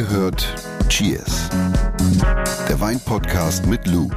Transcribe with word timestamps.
Ihr 0.00 0.08
hört 0.08 0.46
Cheers, 0.88 1.50
der 2.70 2.80
Weinpodcast 2.80 3.66
mit 3.66 3.86
Lou. 3.86 4.08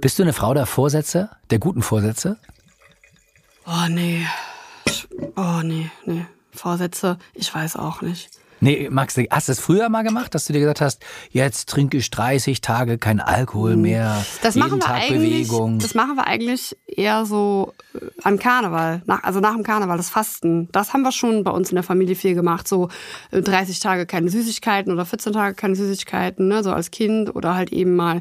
Bist 0.00 0.16
du 0.16 0.22
eine 0.22 0.32
Frau 0.32 0.54
der 0.54 0.66
Vorsätze, 0.66 1.28
der 1.50 1.58
guten 1.58 1.82
Vorsätze? 1.82 2.36
Oh 3.66 3.88
nee. 3.88 4.24
Oh 5.34 5.62
nee, 5.64 5.90
nee. 6.04 6.24
Vorsätze, 6.52 7.18
ich 7.34 7.52
weiß 7.52 7.74
auch 7.74 8.00
nicht. 8.00 8.30
Nee, 8.66 8.88
Max, 8.90 9.16
hast 9.30 9.46
du 9.46 9.52
es 9.52 9.60
früher 9.60 9.88
mal 9.88 10.02
gemacht, 10.02 10.34
dass 10.34 10.46
du 10.46 10.52
dir 10.52 10.58
gesagt 10.58 10.80
hast, 10.80 11.00
jetzt 11.30 11.68
trinke 11.68 11.98
ich 11.98 12.10
30 12.10 12.60
Tage 12.60 12.98
kein 12.98 13.20
Alkohol 13.20 13.76
mehr, 13.76 14.26
Das 14.42 14.56
jeden 14.56 14.68
machen 14.68 14.80
wir 14.80 14.86
Tag 14.86 15.02
eigentlich. 15.02 15.46
Bewegung. 15.46 15.78
Das 15.78 15.94
machen 15.94 16.16
wir 16.16 16.26
eigentlich 16.26 16.76
eher 16.84 17.26
so 17.26 17.74
äh, 17.94 17.98
an 18.24 18.40
Karneval, 18.40 19.02
nach, 19.06 19.22
also 19.22 19.38
nach 19.38 19.54
dem 19.54 19.62
Karneval, 19.62 19.96
das 19.96 20.10
Fasten. 20.10 20.68
Das 20.72 20.92
haben 20.92 21.02
wir 21.02 21.12
schon 21.12 21.44
bei 21.44 21.52
uns 21.52 21.70
in 21.70 21.76
der 21.76 21.84
Familie 21.84 22.16
viel 22.16 22.34
gemacht. 22.34 22.66
So 22.66 22.88
äh, 23.30 23.40
30 23.40 23.78
Tage 23.78 24.04
keine 24.04 24.30
Süßigkeiten 24.30 24.92
oder 24.92 25.06
14 25.06 25.32
Tage 25.32 25.54
keine 25.54 25.76
Süßigkeiten, 25.76 26.48
ne, 26.48 26.64
so 26.64 26.72
als 26.72 26.90
Kind 26.90 27.36
oder 27.36 27.54
halt 27.54 27.72
eben 27.72 27.94
mal 27.94 28.20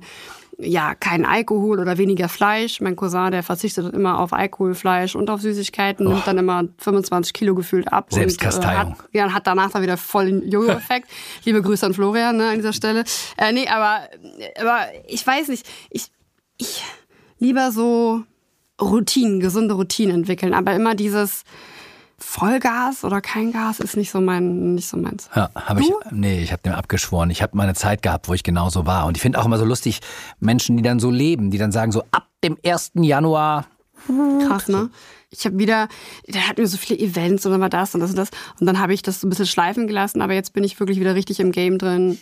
ja, 0.57 0.95
kein 0.95 1.25
Alkohol 1.25 1.79
oder 1.79 1.97
weniger 1.97 2.29
Fleisch. 2.29 2.79
Mein 2.81 2.95
Cousin, 2.95 3.31
der 3.31 3.43
verzichtet 3.43 3.93
immer 3.93 4.19
auf 4.19 4.33
Alkohol, 4.33 4.73
Fleisch 4.73 5.15
und 5.15 5.29
auf 5.29 5.41
Süßigkeiten, 5.41 6.07
nimmt 6.07 6.25
dann 6.25 6.37
immer 6.37 6.63
25 6.77 7.33
Kilo 7.33 7.55
gefühlt 7.55 7.91
ab. 7.91 8.09
Und, 8.11 8.41
äh, 8.41 8.47
hat, 8.47 8.95
ja, 9.11 9.25
und 9.25 9.33
hat 9.33 9.47
danach 9.47 9.71
dann 9.71 9.81
wieder 9.81 9.97
voll 9.97 10.27
den 10.27 10.49
Jojo-Effekt. 10.49 11.09
Liebe 11.43 11.61
Grüße 11.61 11.85
an 11.85 11.93
Florian 11.93 12.37
ne, 12.37 12.49
an 12.49 12.55
dieser 12.55 12.73
Stelle. 12.73 13.03
Äh, 13.37 13.51
nee, 13.51 13.67
aber, 13.67 14.07
aber 14.59 14.87
ich 15.07 15.25
weiß 15.25 15.49
nicht. 15.49 15.67
Ich, 15.89 16.07
ich 16.57 16.83
lieber 17.39 17.71
so 17.71 18.23
Routinen, 18.81 19.39
gesunde 19.39 19.73
Routinen 19.73 20.15
entwickeln, 20.15 20.53
aber 20.53 20.73
immer 20.73 20.95
dieses 20.95 21.43
Vollgas 22.17 23.03
oder 23.03 23.19
kein 23.19 23.51
Gas 23.51 23.79
ist 23.79 23.97
nicht 23.97 24.09
so 24.09 24.21
mein, 24.21 24.75
nicht 24.75 24.87
so 24.87 24.97
meins. 24.97 25.29
Ja, 25.35 25.49
habe 25.53 25.81
ich. 25.81 25.91
Nee, 26.11 26.41
ich 26.41 26.51
habe 26.51 26.61
dem 26.61 26.73
abgeschworen. 26.73 27.29
Ich 27.29 27.41
habe 27.41 27.57
meine 27.57 27.73
Zeit 27.73 28.01
gehabt, 28.01 28.29
wo 28.29 28.33
ich 28.33 28.43
genauso 28.43 28.85
war. 28.85 29.05
Und 29.05 29.17
ich 29.17 29.21
finde 29.21 29.39
auch 29.39 29.45
immer 29.45 29.57
so 29.57 29.65
lustig, 29.65 29.99
Menschen, 30.39 30.77
die 30.77 30.83
dann 30.83 30.99
so 30.99 31.11
leben, 31.11 31.51
die 31.51 31.57
dann 31.57 31.71
sagen 31.71 31.91
so, 31.91 32.03
ab 32.11 32.27
dem 32.43 32.57
1. 32.65 32.91
Januar. 32.95 33.65
Krass, 34.47 34.67
ne? 34.67 34.89
Ich 35.29 35.45
habe 35.45 35.57
wieder, 35.57 35.89
der 36.27 36.47
hatten 36.47 36.59
wir 36.59 36.67
so 36.67 36.77
viele 36.77 36.99
Events 36.99 37.45
und 37.45 37.51
dann 37.51 37.61
war 37.61 37.69
das 37.69 37.93
und 37.93 38.01
das 38.01 38.11
und 38.11 38.17
das. 38.17 38.29
Und 38.59 38.67
dann 38.67 38.79
habe 38.79 38.93
ich 38.93 39.01
das 39.01 39.19
so 39.19 39.27
ein 39.27 39.29
bisschen 39.29 39.47
schleifen 39.47 39.87
gelassen, 39.87 40.21
aber 40.21 40.33
jetzt 40.33 40.53
bin 40.53 40.63
ich 40.63 40.79
wirklich 40.79 40.99
wieder 40.99 41.15
richtig 41.15 41.39
im 41.39 41.51
Game 41.51 41.77
drin. 41.77 42.19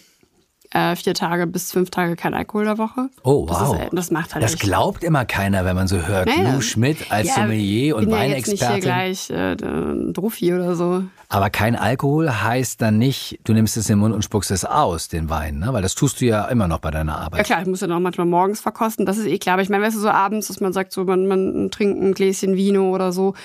Äh, 0.74 0.96
vier 0.96 1.14
Tage 1.14 1.46
bis 1.46 1.72
fünf 1.72 1.92
Tage 1.92 2.16
kein 2.16 2.34
Alkohol 2.34 2.66
der 2.66 2.80
Woche. 2.80 3.10
Oh, 3.24 3.46
Das, 3.48 3.60
wow. 3.60 3.80
ist, 3.80 3.90
das 3.94 4.10
macht 4.12 4.34
halt 4.34 4.44
Das 4.44 4.54
echt. 4.54 4.64
glaubt 4.64 5.04
immer 5.04 5.24
keiner, 5.24 5.66
wenn 5.66 5.76
man 5.76 5.88
so 5.88 5.98
hört. 5.98 6.26
Naja. 6.28 6.54
Lou 6.56 6.62
Schmidt 6.62 7.12
als 7.12 7.28
Ja, 7.28 7.36
Sommelier 7.36 7.96
und 7.96 8.06
bin 8.06 8.16
ja 8.16 8.24
jetzt 8.24 8.48
nicht 8.48 8.68
hier 8.68 8.80
gleich 8.80 9.30
äh, 9.30 9.54
ein 9.62 10.14
Druffi 10.14 10.52
oder 10.54 10.76
so. 10.76 11.04
Aber 11.30 11.50
kein 11.52 11.76
Alkohol 11.76 12.30
heißt 12.32 12.82
dann 12.82 12.98
nicht, 12.98 13.40
du 13.44 13.54
nimmst 13.54 13.78
es 13.78 13.88
in 13.90 13.96
den 13.98 14.00
Mund 14.00 14.16
und 14.16 14.24
spuckst 14.24 14.50
es 14.52 14.66
aus, 14.66 15.08
den 15.10 15.30
Wein, 15.30 15.60
ne? 15.60 15.74
Weil 15.74 15.82
das 15.84 15.94
tust 15.96 16.22
du 16.22 16.26
ja 16.26 16.46
immer 16.46 16.68
noch 16.68 16.80
bei 16.80 16.90
deiner 16.92 17.14
Ja 17.14 17.18
Arbeit. 17.20 17.46
klar, 17.46 17.62
ich 17.62 17.68
muss 17.68 17.82
ja 17.82 17.88
noch 17.88 18.00
manchmal 18.00 18.26
morgens 18.28 18.60
verkosten, 18.60 19.06
das 19.06 19.18
ist 19.18 19.28
eh 19.28 19.38
klar. 19.38 19.54
Aber 19.54 19.62
ich 19.64 19.70
meine, 19.70 19.84
weißt 19.84 19.96
du, 19.96 20.00
so 20.02 20.10
abends, 20.10 20.48
dass 20.48 20.60
man 20.60 20.74
sagt, 20.74 20.92
so 20.92 21.04
man, 21.04 21.28
man 21.28 21.70
trinkt 21.72 22.02
ein 22.02 22.14
Gläschen 22.14 22.56
Vino 22.56 22.90
oder 22.94 23.12
so. 23.12 23.36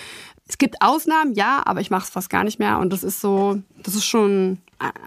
Es 0.49 0.57
gibt 0.59 0.81
Ausnahmen, 0.81 1.35
ja, 1.35 1.63
aber 1.67 1.81
ich 1.83 1.91
mache 1.91 2.05
es 2.05 2.11
fast 2.11 2.31
gar 2.31 2.43
nicht 2.43 2.59
mehr. 2.59 2.79
Und 2.79 2.93
das 2.93 3.05
ist 3.05 3.21
so, 3.21 3.59
das 3.83 3.95
ist 3.95 4.05
schon 4.07 4.59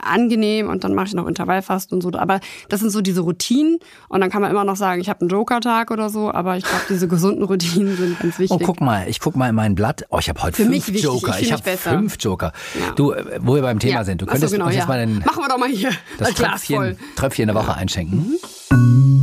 angenehm 0.04 0.68
und 0.70 0.84
dann 0.84 0.94
mache 0.94 1.08
ich 1.08 1.14
noch 1.14 1.28
Intervallfasten 1.28 1.96
und 1.96 2.02
so. 2.02 2.12
Aber 2.20 2.42
das 2.70 2.82
sind 2.82 2.90
so 2.90 3.02
diese 3.02 3.22
Routinen 3.22 3.80
und 4.10 4.20
dann 4.22 4.30
kann 4.30 4.42
man 4.42 4.52
immer 4.52 4.66
noch 4.66 4.76
sagen, 4.76 5.00
ich 5.02 5.10
habe 5.10 5.22
einen 5.22 5.30
Joker-Tag 5.30 5.92
oder 5.92 6.10
so, 6.10 6.30
aber 6.32 6.58
ich 6.58 6.64
glaube, 6.66 6.84
diese 6.90 7.08
gesunden 7.08 7.44
Routinen 7.46 7.96
sind 7.98 8.20
ganz 8.20 8.38
wichtig. 8.38 8.60
Oh, 8.62 8.64
guck 8.64 8.82
mal, 8.82 9.08
ich 9.08 9.20
guck 9.22 9.36
mal 9.36 9.50
in 9.50 9.56
mein 9.56 9.74
Blatt. 9.74 10.06
Oh, 10.10 10.20
ich 10.20 10.28
habe 10.30 10.44
heute 10.44 10.58
Für 10.58 10.64
fünf 10.64 10.76
mich 10.76 10.88
wichtig, 10.88 11.04
Joker. 11.04 11.36
ich 11.40 11.48
Ich, 11.48 11.54
habe 11.54 11.64
besser. 11.64 11.92
fünf 11.92 12.18
Joker. 12.20 12.52
Ja. 12.80 12.92
Du, 12.96 13.12
äh, 13.14 13.40
wo 13.42 13.56
wir 13.56 13.62
beim 13.62 13.80
Thema 13.80 13.94
Ja. 14.00 14.04
sind, 14.04 14.22
du 14.22 14.26
Ach 14.26 14.30
so, 14.30 14.34
könntest 14.34 14.54
genau, 14.54 14.66
uns 14.66 14.76
jetzt 14.76 14.84
ja. 14.84 14.88
mal 14.90 15.00
den, 15.06 15.20
Machen 15.20 15.42
wir 15.42 15.48
doch 15.48 15.58
mal 15.58 15.70
hier 15.70 15.92
das. 16.20 16.34
Tröpfchen, 16.34 16.98
Tröpfchen 17.16 17.48
der 17.48 17.56
Woche 17.56 17.74
einschenken. 17.74 18.36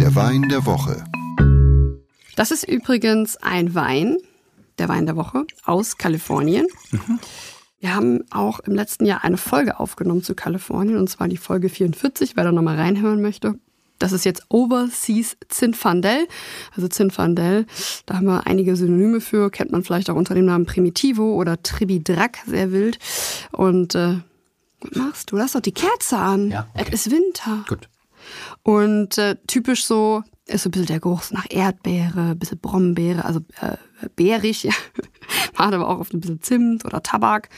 Der 0.00 0.14
Wein 0.14 0.48
der 0.48 0.64
Woche. 0.64 1.04
Das 2.36 2.50
ist 2.52 2.66
übrigens 2.66 3.36
ein 3.36 3.74
Wein, 3.74 4.16
der 4.78 4.88
Wein 4.88 5.06
der 5.06 5.16
Woche 5.16 5.44
aus 5.64 5.98
Kalifornien. 5.98 6.66
Wir 7.80 7.94
haben 7.94 8.24
auch 8.30 8.58
im 8.60 8.74
letzten 8.74 9.06
Jahr 9.06 9.22
eine 9.22 9.36
Folge 9.36 9.78
aufgenommen 9.78 10.22
zu 10.22 10.34
Kalifornien, 10.34 10.98
und 10.98 11.08
zwar 11.08 11.28
die 11.28 11.36
Folge 11.36 11.68
44, 11.68 12.36
wer 12.36 12.44
da 12.44 12.52
nochmal 12.52 12.76
reinhören 12.76 13.22
möchte. 13.22 13.54
Das 13.98 14.12
ist 14.12 14.24
jetzt 14.24 14.44
Overseas 14.48 15.36
Zinfandel. 15.48 16.28
Also 16.74 16.88
Zinfandel, 16.88 17.66
da 18.06 18.14
haben 18.14 18.26
wir 18.26 18.46
einige 18.46 18.76
Synonyme 18.76 19.20
für, 19.20 19.50
kennt 19.50 19.72
man 19.72 19.82
vielleicht 19.82 20.08
auch 20.10 20.16
unter 20.16 20.34
dem 20.34 20.46
Namen 20.46 20.66
Primitivo 20.66 21.34
oder 21.34 21.62
Tribidrac, 21.62 22.38
sehr 22.46 22.72
wild. 22.72 22.98
Und 23.52 23.94
äh, 23.94 24.18
was 24.80 24.94
machst 24.94 25.32
du? 25.32 25.36
Lass 25.36 25.52
doch 25.52 25.60
die 25.60 25.72
Kerze 25.72 26.16
an. 26.16 26.50
Ja, 26.50 26.68
okay. 26.74 26.90
Es 26.92 27.06
ist 27.06 27.12
Winter. 27.12 27.64
Gut. 27.68 27.88
Und 28.62 29.18
äh, 29.18 29.36
typisch 29.46 29.84
so 29.84 30.22
ist 30.48 30.62
so 30.62 30.68
ein 30.68 30.72
bisschen 30.72 30.86
der 30.86 31.00
Geruch 31.00 31.22
nach 31.30 31.46
Erdbeere, 31.48 32.30
ein 32.30 32.38
bisschen 32.38 32.58
Brombeere, 32.58 33.24
also 33.24 33.40
äh. 33.60 33.76
Man 34.16 34.40
hat 35.56 35.74
aber 35.74 35.88
auch 35.88 35.98
oft 35.98 36.14
ein 36.14 36.20
bisschen 36.20 36.40
Zimt 36.40 36.84
oder 36.84 37.02
Tabak. 37.02 37.48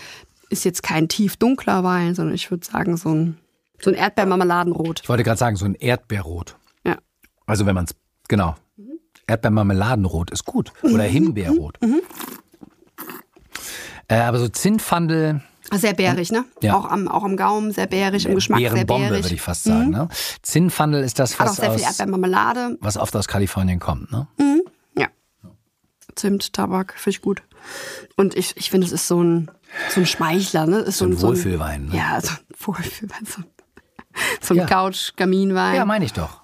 Ist 0.48 0.64
jetzt 0.64 0.82
kein 0.82 1.08
tief 1.08 1.36
dunkler 1.36 1.84
Wein, 1.84 2.14
sondern 2.14 2.34
ich 2.34 2.50
würde 2.50 2.66
sagen 2.66 2.96
so 2.96 3.10
ein, 3.10 3.36
so 3.80 3.90
ein 3.90 3.94
Erdbeermarmeladenrot. 3.94 5.00
Ich 5.02 5.08
wollte 5.08 5.22
gerade 5.22 5.38
sagen, 5.38 5.56
so 5.56 5.66
ein 5.66 5.74
Erdbeerrot. 5.74 6.56
Ja. 6.84 6.96
Also 7.46 7.66
wenn 7.66 7.74
man 7.74 7.84
es, 7.84 7.94
genau. 8.26 8.56
Erdbeermarmeladenrot 9.26 10.30
ist 10.30 10.44
gut. 10.44 10.72
Oder 10.82 11.04
Himbeerrot. 11.04 11.78
Äh, 14.08 14.16
aber 14.16 14.38
so 14.40 14.48
Zintfandel, 14.48 15.42
Sehr 15.72 15.94
beerig, 15.94 16.32
ne? 16.32 16.44
Ja. 16.62 16.76
Auch, 16.76 16.90
am, 16.90 17.06
auch 17.06 17.22
am 17.22 17.36
Gaumen, 17.36 17.72
sehr 17.72 17.86
beerig, 17.86 18.26
im 18.26 18.34
Geschmack 18.34 18.60
sehr 18.60 18.84
beerig. 18.84 19.24
würde 19.24 19.34
ich 19.34 19.42
fast 19.42 19.64
sagen. 19.64 19.90
Ne? 19.90 20.08
Zinnfandel 20.42 21.04
ist 21.04 21.18
das, 21.18 21.38
was, 21.38 21.60
aus, 21.60 21.96
was 22.80 22.96
oft 22.96 23.14
aus 23.14 23.28
Kalifornien 23.28 23.78
kommt. 23.78 24.10
Ne? 24.10 24.26
Ja. 24.96 25.08
Zimt, 26.14 26.52
Tabak, 26.52 26.94
finde 26.96 27.10
ich 27.16 27.22
gut. 27.22 27.42
Und 28.16 28.34
ich, 28.36 28.56
ich 28.56 28.70
finde, 28.70 28.86
es 28.86 28.92
ist 28.92 29.06
so 29.06 29.22
ein, 29.22 29.50
so 29.90 30.00
ein 30.00 30.06
Schmeichler, 30.06 30.66
ne? 30.66 30.78
Ist 30.78 30.98
So 30.98 31.04
ein 31.04 31.16
so 31.16 31.28
Wohlfühlwein, 31.28 31.86
ne? 31.86 31.96
Ja, 31.96 32.20
so 32.20 32.30
ein 32.30 32.38
Wohlfühlwein. 32.58 33.26
So, 33.26 33.42
so 34.40 34.54
ein 34.54 34.58
Ja. 34.58 34.66
Couch-Kaminwein. 34.66 35.76
Ja, 35.76 35.84
meine 35.84 36.04
ich 36.04 36.12
doch. 36.12 36.40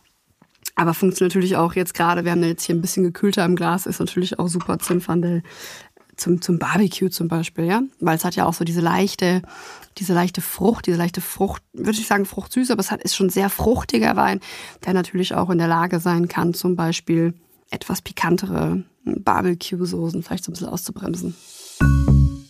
Aber 0.79 0.93
funktioniert 0.93 1.35
natürlich 1.35 1.57
auch 1.57 1.73
jetzt 1.75 1.95
gerade, 1.95 2.25
wir 2.25 2.33
haben 2.33 2.43
den 2.43 2.51
jetzt 2.51 2.65
hier 2.65 2.75
ein 2.75 2.83
bisschen 2.83 3.03
gekühlter 3.03 3.45
im 3.47 3.57
Glas, 3.57 3.87
ist 3.87 3.99
natürlich 3.99 4.39
auch 4.39 4.49
super 4.49 4.79
Zimtfandel 4.79 5.43
zum, 6.17 6.41
zum 6.41 6.59
Barbecue 6.59 7.09
zum 7.09 7.29
Beispiel, 7.29 7.65
ja. 7.65 7.83
Weil 8.01 8.17
es 8.17 8.25
hat 8.25 8.37
ja 8.37 8.47
auch 8.47 8.55
so 8.55 8.65
diese 8.65 8.81
leichte, 8.81 9.43
diese 9.99 10.15
leichte 10.15 10.41
Frucht, 10.41 10.87
diese 10.87 10.97
leichte 10.97 11.21
Frucht, 11.21 11.63
würde 11.73 11.99
ich 11.99 12.07
sagen 12.07 12.25
Fruchtsüße, 12.25 12.73
aber 12.73 12.81
es 12.81 12.91
hat, 12.91 13.03
ist 13.03 13.17
schon 13.17 13.31
sehr 13.31 13.51
fruchtiger 13.51 14.17
Wein, 14.17 14.41
der 14.85 14.95
natürlich 14.95 15.35
auch 15.35 15.51
in 15.51 15.59
der 15.59 15.69
Lage 15.69 16.01
sein 16.01 16.29
kann, 16.29 16.55
zum 16.55 16.77
Beispiel 16.77 17.35
etwas 17.71 18.03
pikantere 18.03 18.85
Barbecue-Soßen 19.05 20.23
vielleicht 20.23 20.45
so 20.45 20.51
ein 20.51 20.55
bisschen 20.55 20.69
auszubremsen. 20.69 21.35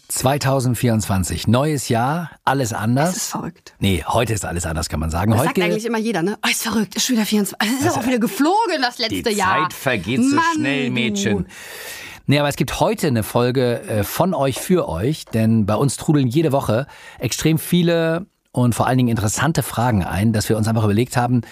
2024, 0.09 1.47
neues 1.49 1.88
Jahr, 1.88 2.31
alles 2.44 2.72
anders. 2.72 3.10
Das 3.10 3.16
ist 3.16 3.31
verrückt. 3.31 3.75
Nee, 3.81 4.05
heute 4.06 4.32
ist 4.32 4.44
alles 4.44 4.65
anders, 4.65 4.88
kann 4.88 5.00
man 5.00 5.10
sagen. 5.10 5.32
Das 5.32 5.41
heute 5.41 5.49
sagt 5.49 5.60
eigentlich 5.60 5.84
immer 5.84 5.99
jeder, 5.99 6.22
ne? 6.22 6.38
Oh, 6.44 6.49
ist 6.49 6.62
verrückt, 6.62 6.94
ist 6.94 7.06
schon 7.06 7.16
wieder 7.16 7.26
24. 7.26 7.81
Es 7.81 7.87
ist 7.87 7.99
auch 7.99 8.06
wieder 8.06 8.19
geflogen, 8.19 8.81
das 8.81 8.99
letzte 8.99 9.31
die 9.31 9.37
Jahr. 9.37 9.65
Zeit 9.65 9.72
vergeht 9.72 10.22
so 10.22 10.37
Mann, 10.37 10.44
schnell, 10.55 10.87
du. 10.87 10.93
Mädchen. 10.93 11.47
Nee, 12.26 12.38
aber 12.41 12.48
es 12.48 12.56
gibt 12.56 12.81
heute 12.81 13.06
eine 13.06 13.22
Folge 13.22 13.82
äh, 13.82 14.04
von 14.04 14.34
euch 14.34 14.60
für 14.60 14.88
euch, 14.88 15.25
denn 15.26 15.64
bei 15.64 15.76
uns 15.76 15.97
trudeln 15.97 16.26
jede 16.26 16.50
Woche 16.53 16.87
extrem 17.20 17.59
viele 17.59 18.26
und 18.50 18.75
vor 18.75 18.87
allen 18.87 18.98
Dingen 18.98 19.10
interessante 19.10 19.62
Fragen 19.62 20.04
ein, 20.04 20.32
dass 20.32 20.48
wir 20.48 20.56
uns 20.56 20.66
einfach 20.66 20.84
überlegt 20.84 21.16
haben, 21.16 21.42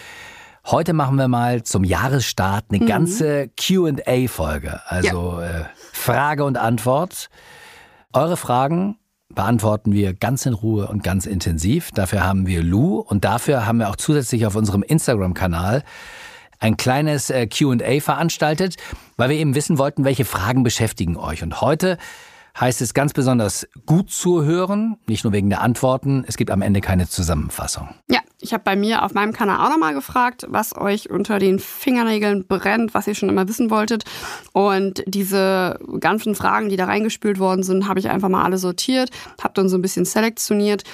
heute 0.66 0.92
machen 0.92 1.16
wir 1.16 1.28
mal 1.28 1.62
zum 1.62 1.84
Jahresstart 1.84 2.72
Mhm. 2.72 2.78
eine 2.78 2.86
ganze 2.88 3.48
Q&A-Folge. 3.50 4.80
Also 4.86 5.38
äh, 5.40 5.64
Frage 5.92 6.44
und 6.44 6.56
Antwort. 6.56 7.28
Eure 8.12 8.36
Fragen 8.36 8.98
beantworten 9.28 9.92
wir 9.92 10.14
ganz 10.14 10.46
in 10.46 10.54
Ruhe 10.54 10.86
und 10.88 11.02
ganz 11.02 11.26
intensiv. 11.26 11.90
Dafür 11.92 12.24
haben 12.24 12.46
wir 12.46 12.62
Lou 12.62 12.98
und 12.98 13.24
dafür 13.24 13.66
haben 13.66 13.78
wir 13.78 13.90
auch 13.90 13.96
zusätzlich 13.96 14.46
auf 14.46 14.54
unserem 14.56 14.82
Instagram-Kanal 14.82 15.82
ein 16.64 16.78
kleines 16.78 17.28
äh, 17.28 17.46
QA 17.46 18.00
veranstaltet, 18.00 18.76
weil 19.18 19.28
wir 19.28 19.36
eben 19.36 19.54
wissen 19.54 19.76
wollten, 19.76 20.04
welche 20.04 20.24
Fragen 20.24 20.62
beschäftigen 20.62 21.18
euch. 21.18 21.42
Und 21.42 21.60
heute 21.60 21.98
heißt 22.58 22.80
es 22.80 22.94
ganz 22.94 23.12
besonders 23.12 23.68
gut 23.84 24.10
zuhören, 24.10 24.96
nicht 25.06 25.24
nur 25.24 25.34
wegen 25.34 25.50
der 25.50 25.60
Antworten, 25.60 26.24
es 26.26 26.38
gibt 26.38 26.50
am 26.50 26.62
Ende 26.62 26.80
keine 26.80 27.06
Zusammenfassung. 27.06 27.90
Ja, 28.08 28.20
ich 28.40 28.54
habe 28.54 28.64
bei 28.64 28.76
mir 28.76 29.02
auf 29.02 29.12
meinem 29.12 29.34
Kanal 29.34 29.58
auch 29.58 29.70
nochmal 29.70 29.92
gefragt, 29.92 30.46
was 30.48 30.74
euch 30.74 31.10
unter 31.10 31.38
den 31.38 31.58
Fingernägeln 31.58 32.46
brennt, 32.46 32.94
was 32.94 33.06
ihr 33.08 33.14
schon 33.14 33.28
immer 33.28 33.46
wissen 33.46 33.68
wolltet. 33.68 34.04
Und 34.52 35.02
diese 35.06 35.78
ganzen 36.00 36.34
Fragen, 36.34 36.70
die 36.70 36.76
da 36.76 36.86
reingespült 36.86 37.38
worden 37.38 37.62
sind, 37.62 37.88
habe 37.88 37.98
ich 37.98 38.08
einfach 38.08 38.30
mal 38.30 38.42
alle 38.42 38.56
sortiert, 38.56 39.10
habe 39.42 39.52
dann 39.52 39.68
so 39.68 39.76
ein 39.76 39.82
bisschen 39.82 40.06
selektioniert. 40.06 40.84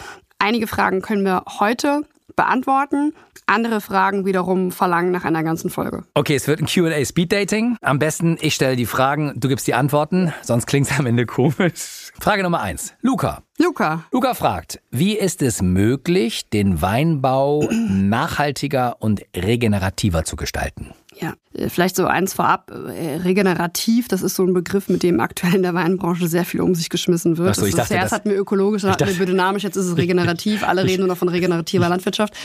Einige 0.40 0.66
Fragen 0.66 1.00
können 1.00 1.24
wir 1.24 1.44
heute 1.60 2.02
beantworten. 2.40 3.12
Andere 3.44 3.82
Fragen 3.82 4.24
wiederum 4.24 4.72
verlangen 4.72 5.10
nach 5.10 5.24
einer 5.24 5.42
ganzen 5.42 5.68
Folge. 5.68 6.04
Okay, 6.14 6.36
es 6.36 6.48
wird 6.48 6.60
ein 6.60 6.66
QA 6.66 7.04
Speed 7.04 7.32
Dating. 7.32 7.76
Am 7.82 7.98
besten, 7.98 8.38
ich 8.40 8.54
stelle 8.54 8.76
die 8.76 8.86
Fragen, 8.86 9.34
du 9.36 9.48
gibst 9.48 9.66
die 9.66 9.74
Antworten, 9.74 10.32
sonst 10.40 10.66
klingt 10.66 10.90
es 10.90 10.98
am 10.98 11.04
Ende 11.04 11.26
komisch. 11.26 12.12
Frage 12.18 12.42
Nummer 12.42 12.62
eins. 12.62 12.94
Luca. 13.02 13.42
Luca. 13.58 14.04
Luca 14.10 14.32
fragt, 14.32 14.80
wie 14.90 15.18
ist 15.18 15.42
es 15.42 15.60
möglich, 15.60 16.48
den 16.48 16.80
Weinbau 16.80 17.68
nachhaltiger 17.70 19.02
und 19.02 19.20
regenerativer 19.36 20.24
zu 20.24 20.36
gestalten? 20.36 20.94
Ja, 21.20 21.34
äh, 21.52 21.68
vielleicht 21.68 21.96
so 21.96 22.06
eins 22.06 22.32
vorab. 22.34 22.70
Äh, 22.70 23.16
regenerativ, 23.16 24.08
das 24.08 24.22
ist 24.22 24.36
so 24.36 24.44
ein 24.44 24.54
Begriff, 24.54 24.88
mit 24.88 25.02
dem 25.02 25.20
aktuell 25.20 25.54
in 25.54 25.62
der 25.62 25.74
Weinbranche 25.74 26.28
sehr 26.28 26.44
viel 26.44 26.60
um 26.62 26.74
sich 26.74 26.88
geschmissen 26.88 27.36
wird. 27.36 27.54
So, 27.56 27.66
ich 27.66 27.74
das 27.74 27.88
dachte, 27.88 27.94
erst 27.94 28.12
das- 28.12 28.18
hatten 28.20 28.30
wir 28.30 28.38
ökologisch, 28.38 28.82
dann 28.82 28.92
hatten 28.92 29.06
wir 29.08 29.14
biodynamisch, 29.16 29.62
jetzt 29.62 29.76
ist 29.76 29.86
es 29.86 29.96
regenerativ. 29.96 30.62
Alle 30.66 30.84
reden 30.86 31.00
nur 31.00 31.08
noch 31.08 31.18
von 31.18 31.28
regenerativer 31.28 31.88
Landwirtschaft. 31.88 32.34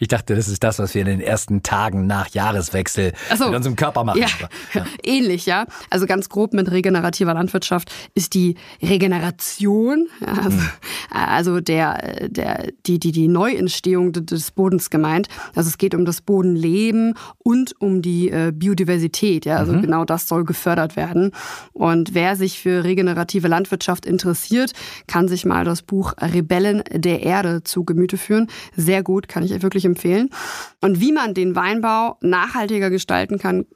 Ich 0.00 0.06
dachte, 0.06 0.36
das 0.36 0.46
ist 0.46 0.62
das, 0.62 0.78
was 0.78 0.94
wir 0.94 1.00
in 1.00 1.08
den 1.08 1.20
ersten 1.20 1.64
Tagen 1.64 2.06
nach 2.06 2.28
Jahreswechsel 2.28 3.14
so. 3.36 3.46
mit 3.46 3.56
unserem 3.56 3.74
Körper 3.74 4.04
machen. 4.04 4.20
Ja, 4.72 4.86
ähnlich, 5.02 5.44
ja. 5.44 5.66
Also 5.90 6.06
ganz 6.06 6.28
grob 6.28 6.52
mit 6.54 6.70
regenerativer 6.70 7.34
Landwirtschaft 7.34 7.90
ist 8.14 8.34
die 8.34 8.54
Regeneration, 8.80 10.06
ja, 10.20 10.32
also, 10.44 10.58
also 11.10 11.60
der, 11.60 12.28
der, 12.28 12.68
die, 12.86 12.98
die, 12.98 13.10
die 13.12 13.26
Neuentstehung 13.28 14.12
de- 14.12 14.22
des 14.24 14.50
Bodens 14.52 14.90
gemeint. 14.90 15.28
Also 15.54 15.68
es 15.68 15.78
geht 15.78 15.94
um 15.94 16.04
das 16.04 16.20
Bodenleben 16.20 17.14
und 17.38 17.74
um 17.80 17.87
die 18.02 18.30
äh, 18.30 18.52
Biodiversität. 18.54 19.44
Ja, 19.44 19.56
also 19.56 19.72
genau 19.80 20.04
das 20.04 20.28
soll 20.28 20.44
gefördert 20.44 20.96
werden. 20.96 21.32
Und 21.72 22.14
wer 22.14 22.36
sich 22.36 22.60
für 22.60 22.84
regenerative 22.84 23.48
Landwirtschaft 23.48 24.06
interessiert, 24.06 24.72
kann 25.06 25.28
sich 25.28 25.44
mal 25.44 25.64
das 25.64 25.82
Buch 25.82 26.12
Rebellen 26.20 26.82
der 26.92 27.22
Erde 27.22 27.64
zu 27.64 27.84
Gemüte 27.84 28.16
führen. 28.16 28.48
Sehr 28.76 29.02
gut, 29.02 29.28
kann 29.28 29.42
ich 29.42 29.62
wirklich 29.62 29.84
empfehlen. 29.84 30.30
Und 30.80 31.00
wie 31.00 31.12
man 31.12 31.34
den 31.34 31.56
Weinbau 31.56 32.16
nachhaltiger 32.20 32.90
gestalten 32.90 33.38
kann, 33.38 33.66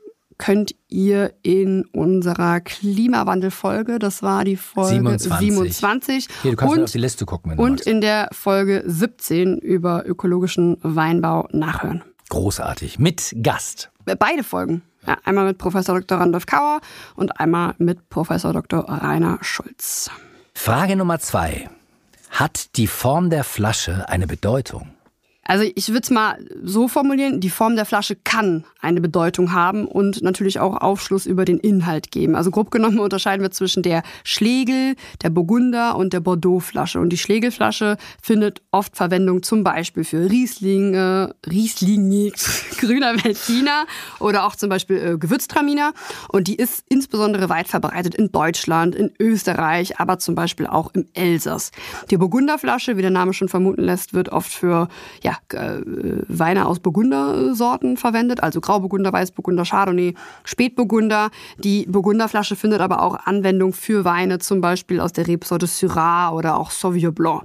könnt 0.43 0.75
ihr 0.88 1.35
in 1.43 1.85
unserer 1.93 2.61
Klimawandelfolge, 2.61 4.00
das 4.00 4.25
war 4.25 4.44
die 4.44 4.56
Folge 4.56 5.17
27. 5.17 5.38
27, 5.38 6.29
Hier, 6.43 6.50
du 6.50 6.56
kannst 6.56 6.76
und, 6.76 6.82
auf 6.82 6.91
die 6.91 6.99
Liste 6.99 7.26
gucken, 7.26 7.53
und 7.53 7.70
magst. 7.70 7.87
in 7.87 8.00
der 8.00 8.29
Folge 8.32 8.82
17 8.85 9.59
über 9.59 10.05
ökologischen 10.05 10.79
Weinbau 10.82 11.49
nachhören. 11.53 12.03
Großartig. 12.29 12.99
Mit 12.99 13.37
Gast. 13.41 13.92
Beide 14.04 14.44
Folgen. 14.44 14.82
Ja, 15.06 15.19
einmal 15.25 15.46
mit 15.46 15.58
Professor 15.58 15.99
Dr. 15.99 16.19
Randolph 16.19 16.46
Kauer 16.46 16.81
und 17.16 17.40
einmal 17.40 17.75
mit 17.78 18.08
Professor 18.08 18.52
Dr. 18.52 18.84
Rainer 18.88 19.38
Schulz. 19.43 20.10
Frage 20.54 20.96
Nummer 20.96 21.19
zwei. 21.19 21.69
Hat 22.31 22.76
die 22.76 22.87
Form 22.87 23.31
der 23.31 23.44
Flasche 23.44 24.08
eine 24.08 24.26
Bedeutung? 24.26 24.88
Also 25.44 25.64
ich 25.75 25.88
würde 25.88 26.02
es 26.02 26.10
mal 26.10 26.38
so 26.62 26.87
formulieren, 26.87 27.40
die 27.40 27.50
Form 27.50 27.75
der 27.75 27.84
Flasche 27.84 28.14
kann 28.14 28.64
eine 28.81 29.00
Bedeutung 29.00 29.52
haben 29.52 29.87
und 29.87 30.22
natürlich 30.22 30.60
auch 30.60 30.76
Aufschluss 30.76 31.26
über 31.26 31.44
den 31.44 31.58
Inhalt 31.58 32.12
geben. 32.12 32.37
Also 32.37 32.52
grob 32.52 32.70
genommen 32.70 32.99
unterscheiden 33.00 33.43
wir 33.43 33.50
zwischen 33.50 33.82
der 33.82 34.04
Schlegel, 34.22 34.94
der 35.22 35.31
Burgunder 35.31 35.96
und 35.96 36.12
der 36.12 36.20
Bordeaux-Flasche. 36.20 37.00
Und 37.00 37.10
die 37.10 37.19
Schlegelflasche 37.19 37.96
findet 38.22 38.62
oft 38.70 38.96
Verwendung 38.96 39.43
zum 39.43 39.64
Beispiel 39.64 40.04
für 40.04 40.31
Riesling, 40.31 40.94
äh, 40.94 41.28
Riesling, 41.46 42.08
grüner 42.82 43.14
Veltliner 43.25 43.87
oder 44.19 44.44
auch 44.44 44.56
zum 44.56 44.69
Beispiel 44.69 44.96
äh, 44.96 45.19
Gewürztraminer. 45.19 45.93
Und 46.29 46.49
die 46.49 46.56
ist 46.56 46.84
insbesondere 46.88 47.49
weit 47.49 47.69
verbreitet 47.69 48.14
in 48.14 48.32
Deutschland, 48.32 48.94
in 48.94 49.12
Österreich, 49.19 50.00
aber 50.00 50.19
zum 50.19 50.34
Beispiel 50.34 50.67
auch 50.67 50.90
im 50.94 51.06
Elsass. 51.14 51.70
Die 52.11 52.17
Burgunderflasche, 52.17 52.96
wie 52.96 53.02
der 53.02 53.11
Name 53.11 53.32
schon 53.32 53.49
vermuten 53.49 53.82
lässt, 53.82 54.14
wird 54.14 54.31
oft 54.31 54.52
für 54.52 54.88
ja, 55.23 55.37
äh, 55.52 55.81
Weine 56.29 56.67
aus 56.67 56.81
Burgundersorten 56.81 57.96
verwendet, 57.96 58.43
also 58.43 58.61
Grauburgunder, 58.61 59.12
Weißburgunder, 59.12 59.64
Chardonnay, 59.64 60.14
Spätburgunder. 60.44 61.31
Die 61.58 61.87
Burgunderflasche 61.87 62.56
findet 62.56 62.81
aber 62.81 63.02
auch 63.02 63.14
Anwendung 63.26 63.73
für 63.73 64.05
Weine, 64.05 64.38
zum 64.38 64.61
Beispiel 64.61 65.00
aus 65.00 65.12
der 65.12 65.26
Rebsorte 65.26 65.67
Syrah 65.67 66.32
oder 66.32 66.58
auch 66.58 66.70
Sauvignon 66.70 67.14
Blanc. 67.14 67.43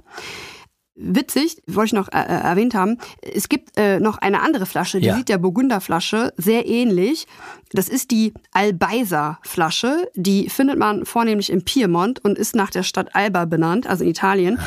Witzig, 1.00 1.62
wollte 1.68 1.86
ich 1.86 1.92
noch 1.92 2.08
äh, 2.08 2.18
äh, 2.18 2.40
erwähnt 2.42 2.74
haben, 2.74 2.98
es 3.22 3.48
gibt 3.48 3.76
äh, 3.76 4.00
noch 4.00 4.18
eine 4.18 4.42
andere 4.42 4.66
Flasche, 4.66 4.98
die 4.98 5.06
Ja. 5.06 5.16
sieht 5.16 5.28
der 5.28 5.38
Burgunderflasche 5.38 6.32
sehr 6.36 6.66
ähnlich. 6.66 7.26
Das 7.72 7.88
ist 7.88 8.10
die 8.10 8.32
Albeiser-Flasche. 8.52 10.10
Die 10.14 10.48
findet 10.48 10.78
man 10.78 11.04
vornehmlich 11.04 11.50
im 11.50 11.62
Piemont 11.64 12.24
und 12.24 12.38
ist 12.38 12.54
nach 12.54 12.70
der 12.70 12.82
Stadt 12.82 13.14
Alba 13.14 13.44
benannt, 13.44 13.86
also 13.86 14.04
in 14.04 14.10
Italien. 14.10 14.58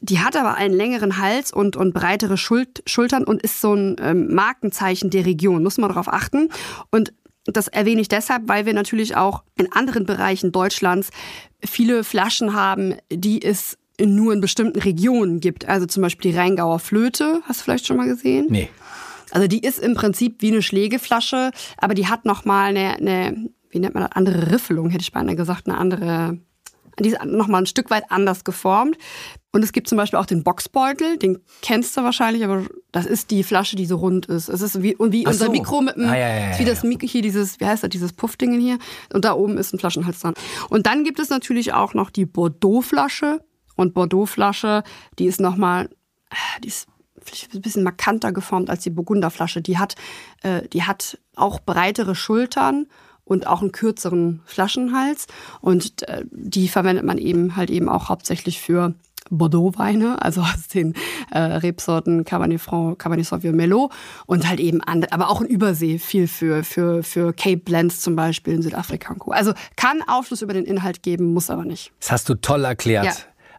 Die 0.00 0.18
hat 0.20 0.36
aber 0.36 0.54
einen 0.54 0.74
längeren 0.74 1.18
Hals 1.18 1.52
und, 1.52 1.76
und 1.76 1.92
breitere 1.94 2.36
Schult 2.36 2.82
Schultern 2.86 3.24
und 3.24 3.42
ist 3.42 3.60
so 3.60 3.74
ein 3.74 3.96
ähm, 4.00 4.34
Markenzeichen 4.34 5.10
der 5.10 5.24
Region. 5.26 5.62
Muss 5.62 5.78
man 5.78 5.88
darauf 5.88 6.08
achten. 6.12 6.48
Und 6.90 7.12
das 7.44 7.68
erwähne 7.68 8.00
ich 8.00 8.08
deshalb, 8.08 8.48
weil 8.48 8.66
wir 8.66 8.74
natürlich 8.74 9.16
auch 9.16 9.44
in 9.56 9.70
anderen 9.72 10.04
Bereichen 10.04 10.50
Deutschlands 10.50 11.10
viele 11.64 12.02
Flaschen 12.02 12.54
haben, 12.54 12.96
die 13.12 13.40
es 13.42 13.78
nur 14.00 14.32
in 14.32 14.40
bestimmten 14.40 14.78
Regionen 14.80 15.40
gibt. 15.40 15.66
Also 15.66 15.86
zum 15.86 16.02
Beispiel 16.02 16.32
die 16.32 16.38
Rheingauer 16.38 16.78
Flöte, 16.78 17.40
hast 17.44 17.60
du 17.60 17.64
vielleicht 17.64 17.86
schon 17.86 17.96
mal 17.96 18.06
gesehen? 18.06 18.46
Nee. 18.50 18.68
Also 19.30 19.48
die 19.48 19.60
ist 19.60 19.78
im 19.78 19.94
Prinzip 19.94 20.42
wie 20.42 20.52
eine 20.52 20.62
Schlägeflasche, 20.62 21.50
aber 21.78 21.94
die 21.94 22.06
hat 22.06 22.24
nochmal 22.24 22.68
eine, 22.68 22.96
eine, 22.96 23.50
wie 23.70 23.78
nennt 23.78 23.94
man 23.94 24.04
das, 24.04 24.12
andere 24.12 24.52
Riffelung, 24.52 24.90
hätte 24.90 25.02
ich 25.02 25.12
beinahe 25.12 25.36
gesagt, 25.36 25.66
eine 25.66 25.78
andere, 25.78 26.38
die 26.98 27.08
ist 27.10 27.24
nochmal 27.24 27.62
ein 27.62 27.66
Stück 27.66 27.90
weit 27.90 28.04
anders 28.10 28.44
geformt. 28.44 28.96
Und 29.52 29.62
es 29.62 29.72
gibt 29.72 29.88
zum 29.88 29.96
Beispiel 29.96 30.18
auch 30.18 30.26
den 30.26 30.44
Boxbeutel, 30.44 31.16
den 31.16 31.38
kennst 31.62 31.96
du 31.96 32.02
wahrscheinlich, 32.02 32.44
aber 32.44 32.66
das 32.92 33.06
ist 33.06 33.30
die 33.30 33.42
Flasche, 33.42 33.74
die 33.74 33.86
so 33.86 33.96
rund 33.96 34.26
ist. 34.26 34.48
Es 34.48 34.60
ist 34.60 34.82
wie, 34.82 34.94
und 34.94 35.12
wie 35.12 35.26
unser 35.26 35.46
so. 35.46 35.50
Mikro 35.50 35.80
mit 35.80 35.96
dem, 35.96 36.04
Ah, 36.04 36.16
ja, 36.16 36.28
ja, 36.28 36.50
ja, 36.50 36.58
wie 36.58 36.64
das. 36.64 36.82
Mikro 36.82 37.06
hier, 37.06 37.22
dieses, 37.22 37.58
wie 37.58 37.64
heißt 37.64 37.82
das, 37.82 37.90
dieses 37.90 38.12
Puffding 38.12 38.60
hier. 38.60 38.78
Und 39.12 39.24
da 39.24 39.32
oben 39.32 39.56
ist 39.56 39.72
ein 39.72 39.78
Flaschenhals 39.78 40.20
dran. 40.20 40.34
Und 40.68 40.86
dann 40.86 41.04
gibt 41.04 41.18
es 41.18 41.30
natürlich 41.30 41.72
auch 41.72 41.94
noch 41.94 42.10
die 42.10 42.26
Bordeaux-Flasche. 42.26 43.40
Und 43.76 43.94
Bordeaux-Flasche, 43.94 44.82
die 45.18 45.26
ist 45.26 45.40
nochmal, 45.40 45.88
die 46.64 46.68
ist 46.68 46.88
vielleicht 47.22 47.54
ein 47.54 47.62
bisschen 47.62 47.82
markanter 47.82 48.32
geformt 48.32 48.70
als 48.70 48.82
die 48.82 48.90
Burgunderflasche. 48.90 49.62
Die 49.62 49.78
hat, 49.78 49.94
äh, 50.42 50.66
die 50.68 50.84
hat 50.84 51.18
auch 51.34 51.60
breitere 51.60 52.14
Schultern 52.14 52.86
und 53.24 53.46
auch 53.46 53.60
einen 53.60 53.72
kürzeren 53.72 54.40
Flaschenhals. 54.46 55.26
Und 55.60 56.08
äh, 56.08 56.24
die 56.30 56.68
verwendet 56.68 57.04
man 57.04 57.18
eben 57.18 57.56
halt 57.56 57.70
eben 57.70 57.88
auch 57.88 58.08
hauptsächlich 58.08 58.60
für 58.60 58.94
Bordeaux-Weine, 59.30 60.22
also 60.22 60.40
aus 60.42 60.68
den 60.68 60.94
äh, 61.32 61.38
Rebsorten 61.38 62.24
Cabernet 62.24 62.60
Franc, 62.60 62.98
Cabernet 62.98 63.26
Sauvignon 63.26 63.56
Merlot 63.56 63.92
und 64.26 64.48
halt 64.48 64.60
eben 64.60 64.80
andere, 64.82 65.12
aber 65.12 65.28
auch 65.28 65.40
in 65.40 65.48
Übersee 65.48 65.98
viel 65.98 66.28
für, 66.28 66.62
für, 66.62 67.02
für 67.02 67.32
Cape 67.32 67.58
Blends 67.58 68.00
zum 68.00 68.14
Beispiel 68.14 68.54
in 68.54 68.62
Südafrika 68.62 69.12
und 69.12 69.18
Co. 69.18 69.32
Also 69.32 69.52
kann 69.76 70.02
Aufschluss 70.06 70.42
über 70.42 70.52
den 70.52 70.64
Inhalt 70.64 71.02
geben, 71.02 71.32
muss 71.32 71.50
aber 71.50 71.64
nicht. 71.64 71.92
Das 72.00 72.12
hast 72.12 72.28
du 72.28 72.34
toll 72.34 72.64
erklärt. 72.64 73.04
Ja. 73.04 73.12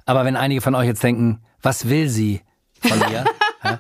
Aber 0.08 0.26
wenn 0.26 0.36
einige 0.36 0.62
von 0.62 0.74
euch 0.74 0.88
jetzt 0.88 1.04
denken, 1.04 1.42
was 1.62 1.90
will 1.90 2.10
sie 2.10 2.42
von 2.82 2.98
mir? 2.98 3.26
Ja, 3.64 3.80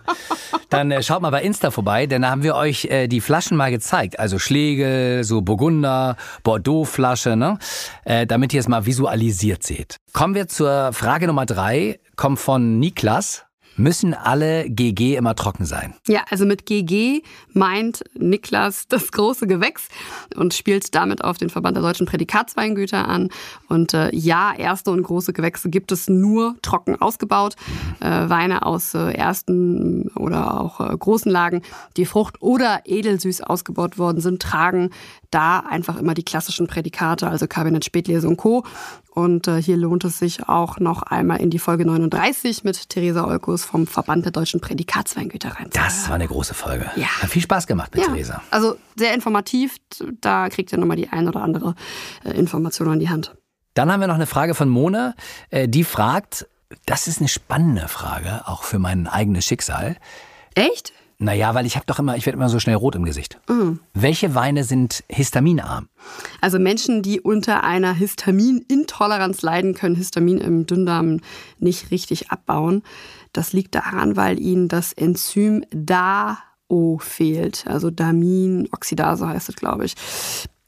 dann 0.69 0.91
äh, 0.91 1.03
schaut 1.03 1.21
mal 1.21 1.29
bei 1.29 1.43
Insta 1.43 1.69
vorbei, 1.71 2.07
denn 2.07 2.23
da 2.23 2.31
haben 2.31 2.41
wir 2.43 2.55
euch 2.55 2.85
äh, 2.85 3.07
die 3.07 3.21
Flaschen 3.21 3.55
mal 3.55 3.71
gezeigt. 3.71 4.19
Also 4.19 4.39
Schlegel, 4.39 5.23
so 5.23 5.41
Burgunder, 5.41 6.17
Bordeaux-Flasche, 6.43 7.35
ne? 7.35 7.59
Äh, 8.03 8.25
damit 8.25 8.53
ihr 8.53 8.59
es 8.59 8.67
mal 8.67 8.85
visualisiert 8.85 9.63
seht. 9.63 9.97
Kommen 10.13 10.33
wir 10.33 10.47
zur 10.47 10.91
Frage 10.93 11.27
Nummer 11.27 11.45
drei, 11.45 11.99
kommt 12.15 12.39
von 12.39 12.79
Niklas. 12.79 13.45
Müssen 13.77 14.15
alle 14.15 14.67
GG 14.69 15.15
immer 15.15 15.35
trocken 15.35 15.65
sein? 15.65 15.93
Ja, 16.07 16.25
also 16.31 16.45
mit 16.45 16.65
GG 16.65 17.21
meint 17.53 18.03
Niklas 18.15 18.87
das 18.87 19.11
große 19.11 19.45
Gewächs 19.45 19.87
und 20.35 20.55
spielt 20.55 20.95
damit 20.95 21.23
auf 21.23 21.37
den 21.37 21.51
Verband 21.51 21.77
der 21.77 21.83
deutschen 21.83 22.07
Prädikatsweingüter 22.07 23.07
an. 23.07 23.29
Und 23.69 23.93
äh, 23.93 24.09
ja, 24.15 24.53
erste 24.55 24.89
und 24.89 25.03
große 25.03 25.31
Gewächse 25.31 25.69
gibt 25.69 25.91
es 25.91 26.09
nur 26.09 26.55
trocken 26.63 26.99
ausgebaut. 26.99 27.55
Äh, 27.99 28.29
Weine 28.29 28.65
aus 28.65 28.95
äh, 28.95 29.11
ersten 29.11 30.09
oder 30.15 30.59
auch 30.59 30.81
äh, 30.81 30.97
großen 30.97 31.31
Lagen, 31.31 31.61
die 31.97 32.05
Frucht- 32.05 32.41
oder 32.41 32.81
edelsüß 32.85 33.41
ausgebaut 33.41 33.99
worden 33.99 34.21
sind, 34.21 34.41
tragen 34.41 34.89
da 35.31 35.59
einfach 35.59 35.97
immer 35.97 36.13
die 36.13 36.23
klassischen 36.23 36.67
Prädikate, 36.67 37.27
also 37.27 37.47
Kabinett 37.47 37.85
Spätlese 37.85 38.27
und 38.27 38.37
Co. 38.37 38.63
Und 39.11 39.47
äh, 39.47 39.61
hier 39.61 39.77
lohnt 39.77 40.03
es 40.03 40.19
sich 40.19 40.47
auch 40.47 40.79
noch 40.79 41.01
einmal 41.01 41.41
in 41.41 41.49
die 41.49 41.59
Folge 41.59 41.85
39 41.85 42.63
mit 42.63 42.89
Theresa 42.89 43.25
Olkus 43.25 43.65
vom 43.65 43.87
Verband 43.87 44.25
der 44.25 44.31
deutschen 44.31 44.61
Prädikatsweingüter 44.61 45.49
rein. 45.49 45.69
Das 45.73 46.07
war 46.07 46.15
eine 46.15 46.27
große 46.27 46.53
Folge. 46.53 46.89
Ja. 46.95 47.07
Hat 47.21 47.29
viel 47.29 47.41
Spaß 47.41 47.65
gemacht 47.67 47.95
mit 47.95 48.03
Ja, 48.05 48.11
Theresa. 48.11 48.41
also 48.51 48.75
sehr 48.95 49.13
informativ. 49.13 49.77
Da 50.21 50.49
kriegt 50.49 50.71
ihr 50.71 50.77
nochmal 50.77 50.97
die 50.97 51.09
ein 51.09 51.27
oder 51.27 51.41
andere 51.41 51.75
äh, 52.23 52.31
Information 52.31 52.89
an 52.89 52.99
die 52.99 53.09
Hand. 53.09 53.35
Dann 53.73 53.91
haben 53.91 53.99
wir 53.99 54.07
noch 54.07 54.15
eine 54.15 54.27
Frage 54.27 54.55
von 54.55 54.69
Mona, 54.69 55.13
äh, 55.49 55.67
die 55.67 55.83
fragt, 55.83 56.47
das 56.85 57.07
ist 57.07 57.19
eine 57.19 57.27
spannende 57.29 57.87
Frage, 57.87 58.41
auch 58.47 58.63
für 58.63 58.79
mein 58.79 59.07
eigenes 59.07 59.45
Schicksal. 59.45 59.97
Echt? 60.55 60.93
Naja, 61.19 61.55
weil 61.55 61.65
ich 61.65 61.75
habe 61.75 61.85
doch 61.87 61.97
immer, 61.97 62.15
ich 62.15 62.27
werde 62.27 62.37
immer 62.37 62.49
so 62.49 62.59
schnell 62.59 62.75
rot 62.75 62.95
im 62.95 63.03
Gesicht. 63.03 63.39
Welche 63.93 64.35
Weine 64.35 64.63
sind 64.63 65.03
histaminarm? 65.09 65.89
Also 66.41 66.59
Menschen, 66.59 67.01
die 67.01 67.19
unter 67.19 67.63
einer 67.63 67.93
Histaminintoleranz 67.93 69.41
leiden, 69.41 69.73
können 69.73 69.95
Histamin 69.95 70.37
im 70.37 70.67
Dünndarm 70.67 71.21
nicht 71.57 71.89
richtig 71.89 72.29
abbauen. 72.29 72.83
Das 73.33 73.51
liegt 73.51 73.73
daran, 73.73 74.15
weil 74.15 74.39
ihnen 74.39 74.67
das 74.67 74.93
Enzym 74.93 75.65
DAO 75.71 76.99
fehlt. 76.99 77.65
Also 77.67 77.89
Daminoxidase 77.89 79.27
heißt 79.27 79.49
es, 79.49 79.55
glaube 79.55 79.85
ich. 79.85 79.95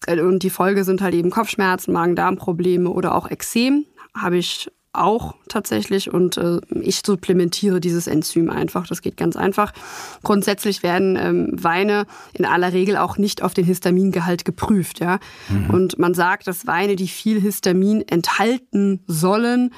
Und 0.08 0.42
die 0.42 0.50
Folge 0.50 0.84
sind 0.84 1.02
halt 1.02 1.14
eben 1.14 1.30
Kopfschmerzen, 1.30 1.94
Magen-Darm-Probleme 1.94 2.90
oder 2.90 3.14
auch 3.14 3.30
Ekzem. 3.30 3.86
Habe 4.16 4.38
ich 4.38 4.72
auch 4.92 5.36
tatsächlich 5.48 6.12
und 6.12 6.38
äh, 6.38 6.60
ich 6.82 7.02
supplementiere 7.06 7.80
dieses 7.80 8.08
Enzym 8.08 8.50
einfach. 8.50 8.88
Das 8.88 9.02
geht 9.02 9.18
ganz 9.18 9.36
einfach. 9.36 9.72
Grundsätzlich 10.24 10.82
werden 10.82 11.16
ähm, 11.16 11.50
Weine 11.52 12.06
in 12.34 12.46
aller 12.46 12.74
Regel 12.74 12.98
auch 12.98 13.18
nicht 13.18 13.44
auf 13.44 13.54
den 13.54 13.66
Histamingehalt 13.66 14.46
geprüft. 14.46 15.00
Ja? 15.00 15.20
Mhm. 15.50 15.70
Und 15.70 16.00
man 16.00 16.14
sagt, 16.14 16.48
dass 16.48 16.66
Weine, 16.66 16.96
die 16.96 17.08
viel 17.08 17.40
Histamin 17.40 18.02
enthalten 18.08 19.04
sollen, 19.06 19.72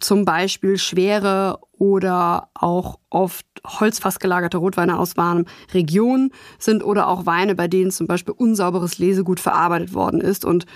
zum 0.00 0.24
Beispiel 0.24 0.78
schwere 0.78 1.58
oder 1.72 2.48
auch 2.54 2.98
oft 3.10 3.46
Holzfass 3.66 4.18
gelagerte 4.18 4.58
Rotweine 4.58 4.98
aus 4.98 5.16
warmen 5.16 5.46
Regionen 5.72 6.32
sind 6.58 6.82
oder 6.82 7.08
auch 7.08 7.26
Weine, 7.26 7.54
bei 7.54 7.68
denen 7.68 7.90
zum 7.90 8.06
Beispiel 8.06 8.34
unsauberes 8.36 8.98
Lesegut 8.98 9.40
verarbeitet 9.40 9.94
worden 9.94 10.20
ist 10.20 10.44
und 10.44 10.66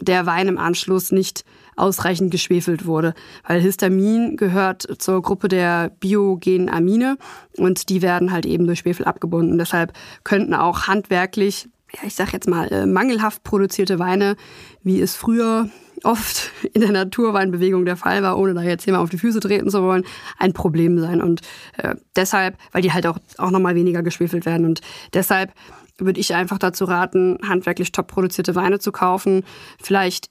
der 0.00 0.26
Wein 0.26 0.48
im 0.48 0.58
Anschluss 0.58 1.12
nicht 1.12 1.44
ausreichend 1.76 2.30
geschwefelt 2.30 2.86
wurde. 2.86 3.14
Weil 3.46 3.60
Histamin 3.60 4.36
gehört 4.36 4.86
zur 4.98 5.22
Gruppe 5.22 5.48
der 5.48 5.90
biogenen 6.00 6.68
Amine 6.68 7.16
und 7.56 7.88
die 7.88 8.02
werden 8.02 8.32
halt 8.32 8.46
eben 8.46 8.66
durch 8.66 8.80
Schwefel 8.80 9.04
abgebunden. 9.04 9.58
Deshalb 9.58 9.92
könnten 10.24 10.54
auch 10.54 10.88
handwerklich, 10.88 11.68
ja, 11.92 12.00
ich 12.06 12.14
sag 12.14 12.32
jetzt 12.32 12.48
mal, 12.48 12.68
äh, 12.68 12.86
mangelhaft 12.86 13.44
produzierte 13.44 13.98
Weine, 13.98 14.36
wie 14.82 15.00
es 15.00 15.14
früher 15.14 15.68
oft 16.04 16.50
in 16.74 16.80
der 16.80 16.92
Naturweinbewegung 16.92 17.84
der 17.84 17.96
Fall 17.96 18.22
war, 18.22 18.38
ohne 18.38 18.54
da 18.54 18.62
jetzt 18.62 18.86
jemand 18.86 19.04
auf 19.04 19.10
die 19.10 19.18
Füße 19.18 19.40
treten 19.40 19.70
zu 19.70 19.82
wollen, 19.82 20.04
ein 20.38 20.52
Problem 20.52 20.98
sein. 20.98 21.22
Und 21.22 21.42
äh, 21.76 21.94
deshalb, 22.16 22.56
weil 22.72 22.82
die 22.82 22.92
halt 22.92 23.06
auch, 23.06 23.18
auch 23.38 23.50
nochmal 23.50 23.74
weniger 23.74 24.02
geschwefelt 24.02 24.46
werden. 24.46 24.66
Und 24.66 24.80
deshalb 25.14 25.52
würde 25.98 26.20
ich 26.20 26.34
einfach 26.34 26.58
dazu 26.58 26.84
raten, 26.84 27.38
handwerklich 27.46 27.92
top 27.92 28.08
produzierte 28.08 28.54
Weine 28.54 28.78
zu 28.78 28.92
kaufen. 28.92 29.44
Vielleicht 29.82 30.30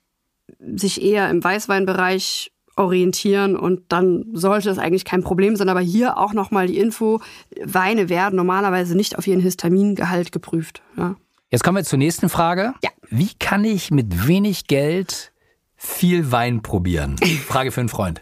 sich 0.59 1.01
eher 1.01 1.29
im 1.29 1.43
Weißweinbereich 1.43 2.51
orientieren 2.77 3.57
und 3.57 3.81
dann 3.89 4.25
sollte 4.33 4.69
es 4.69 4.77
eigentlich 4.77 5.03
kein 5.03 5.23
Problem 5.23 5.55
sein. 5.55 5.69
Aber 5.69 5.81
hier 5.81 6.17
auch 6.17 6.33
nochmal 6.33 6.67
die 6.67 6.77
Info, 6.77 7.21
Weine 7.63 8.09
werden 8.09 8.35
normalerweise 8.35 8.95
nicht 8.95 9.17
auf 9.17 9.27
ihren 9.27 9.41
Histamingehalt 9.41 10.31
geprüft. 10.31 10.81
Ja. 10.95 11.15
Jetzt 11.49 11.63
kommen 11.63 11.77
wir 11.77 11.83
zur 11.83 11.99
nächsten 11.99 12.29
Frage. 12.29 12.73
Ja. 12.83 12.89
Wie 13.09 13.29
kann 13.39 13.63
ich 13.63 13.91
mit 13.91 14.27
wenig 14.27 14.67
Geld 14.67 15.31
viel 15.75 16.31
Wein 16.31 16.61
probieren? 16.61 17.17
Frage 17.47 17.71
für 17.71 17.79
einen 17.79 17.89
Freund. 17.89 18.21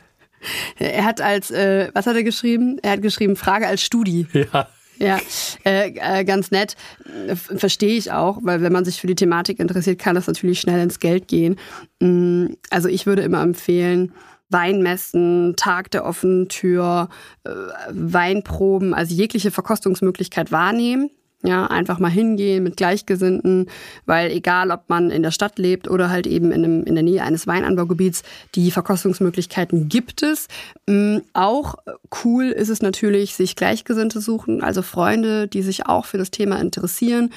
Er 0.78 1.06
hat 1.06 1.22
als, 1.22 1.50
äh, 1.50 1.90
was 1.94 2.06
hat 2.06 2.16
er 2.16 2.24
geschrieben? 2.24 2.78
Er 2.82 2.92
hat 2.92 3.02
geschrieben, 3.02 3.36
Frage 3.36 3.68
als 3.68 3.82
Studi. 3.82 4.28
Ja. 4.32 4.68
Ja, 4.98 5.20
äh, 5.66 5.94
äh, 5.96 6.24
ganz 6.24 6.52
nett. 6.52 6.76
Verstehe 7.36 7.98
ich 7.98 8.12
auch, 8.12 8.40
weil 8.44 8.62
wenn 8.62 8.72
man 8.72 8.86
sich 8.86 9.02
für 9.02 9.08
die 9.08 9.16
Thematik 9.16 9.60
interessiert, 9.60 10.00
kann 10.00 10.16
das 10.16 10.28
natürlich 10.28 10.60
schnell 10.60 10.82
ins 10.82 11.00
Geld 11.00 11.28
gehen. 11.28 11.58
Mm, 12.00 12.48
also 12.70 12.88
ich 12.88 13.06
würde 13.06 13.22
immer 13.22 13.42
empfehlen, 13.42 14.14
Weinmessen, 14.50 15.56
Tag 15.58 15.92
der 15.92 16.06
offenen 16.06 16.48
Tür, 16.50 17.10
äh, 17.44 17.50
Weinproben, 17.90 18.94
also 18.94 19.14
jegliche 19.14 19.52
Verkostungsmöglichkeit 19.52 20.52
wahrnehmen. 20.52 21.10
Ja, 21.44 21.68
einfach 21.68 22.00
mal 22.00 22.10
hingehen 22.10 22.64
mit 22.64 22.76
Gleichgesinnten, 22.76 23.68
weil 24.08 24.32
egal, 24.32 24.72
ob 24.72 24.90
man 24.90 25.12
in 25.12 25.22
der 25.22 25.30
Stadt 25.30 25.60
lebt 25.60 25.88
oder 25.88 26.10
halt 26.10 26.26
eben 26.26 26.52
in, 26.52 26.64
einem, 26.64 26.84
in 26.86 26.96
der 26.96 27.04
Nähe 27.04 27.22
eines 27.22 27.46
Weinanbaugebiets, 27.46 28.24
die 28.56 28.72
Verkostungsmöglichkeiten 28.72 29.88
gibt 29.88 30.24
es. 30.24 30.48
Ähm, 30.88 31.22
auch 31.34 31.76
cool 32.24 32.46
ist 32.46 32.70
es 32.70 32.82
natürlich, 32.82 33.36
sich 33.36 33.56
Gleichgesinnte 33.56 34.22
suchen, 34.22 34.64
also 34.64 34.82
Freunde, 34.82 35.48
die 35.48 35.62
sich 35.62 35.86
auch 35.86 36.06
für 36.06 36.18
das 36.18 36.32
Thema 36.32 36.60
interessieren 36.60 37.30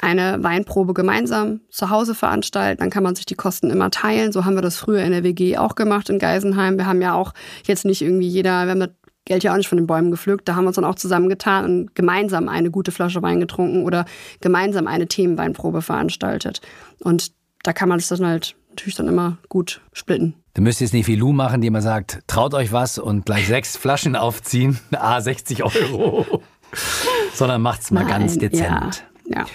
eine 0.00 0.42
Weinprobe 0.42 0.94
gemeinsam 0.94 1.60
zu 1.70 1.90
Hause 1.90 2.14
veranstalten. 2.14 2.80
Dann 2.80 2.90
kann 2.90 3.02
man 3.02 3.14
sich 3.14 3.26
die 3.26 3.34
Kosten 3.34 3.70
immer 3.70 3.90
teilen. 3.90 4.32
So 4.32 4.44
haben 4.44 4.54
wir 4.54 4.62
das 4.62 4.76
früher 4.76 5.02
in 5.02 5.12
der 5.12 5.24
WG 5.24 5.56
auch 5.56 5.74
gemacht 5.74 6.10
in 6.10 6.18
Geisenheim. 6.18 6.76
Wir 6.76 6.86
haben 6.86 7.00
ja 7.00 7.14
auch 7.14 7.32
jetzt 7.66 7.84
nicht 7.84 8.02
irgendwie 8.02 8.28
jeder, 8.28 8.66
wir 8.66 8.72
haben 8.72 8.88
Geld 9.26 9.42
ja 9.44 9.52
auch 9.52 9.56
nicht 9.56 9.68
von 9.68 9.76
den 9.76 9.86
Bäumen 9.86 10.10
gepflückt. 10.10 10.48
Da 10.48 10.54
haben 10.54 10.64
wir 10.64 10.68
uns 10.68 10.76
dann 10.76 10.84
auch 10.84 10.94
zusammengetan 10.94 11.64
und 11.64 11.94
gemeinsam 11.94 12.48
eine 12.48 12.70
gute 12.70 12.92
Flasche 12.92 13.22
Wein 13.22 13.40
getrunken 13.40 13.84
oder 13.84 14.06
gemeinsam 14.40 14.86
eine 14.86 15.08
Themenweinprobe 15.08 15.82
veranstaltet. 15.82 16.60
Und 17.00 17.32
da 17.64 17.72
kann 17.72 17.88
man 17.88 17.98
es 17.98 18.08
dann 18.08 18.24
halt 18.24 18.54
natürlich 18.70 18.94
dann 18.94 19.08
immer 19.08 19.38
gut 19.48 19.82
splitten. 19.92 20.34
Du 20.54 20.62
müsst 20.62 20.80
jetzt 20.80 20.94
nicht 20.94 21.08
wie 21.08 21.16
Lou 21.16 21.32
machen, 21.32 21.60
die 21.60 21.66
immer 21.66 21.82
sagt, 21.82 22.20
traut 22.28 22.54
euch 22.54 22.72
was 22.72 22.98
und 22.98 23.26
gleich 23.26 23.46
sechs 23.48 23.76
Flaschen 23.76 24.16
aufziehen, 24.16 24.78
a 24.92 25.20
60 25.20 25.64
Euro. 25.64 26.42
Sondern 27.34 27.62
macht's 27.62 27.90
mal 27.90 28.04
Nein, 28.04 28.08
ganz 28.08 28.38
dezent. 28.38 29.04
Ja, 29.24 29.40
ja. 29.40 29.46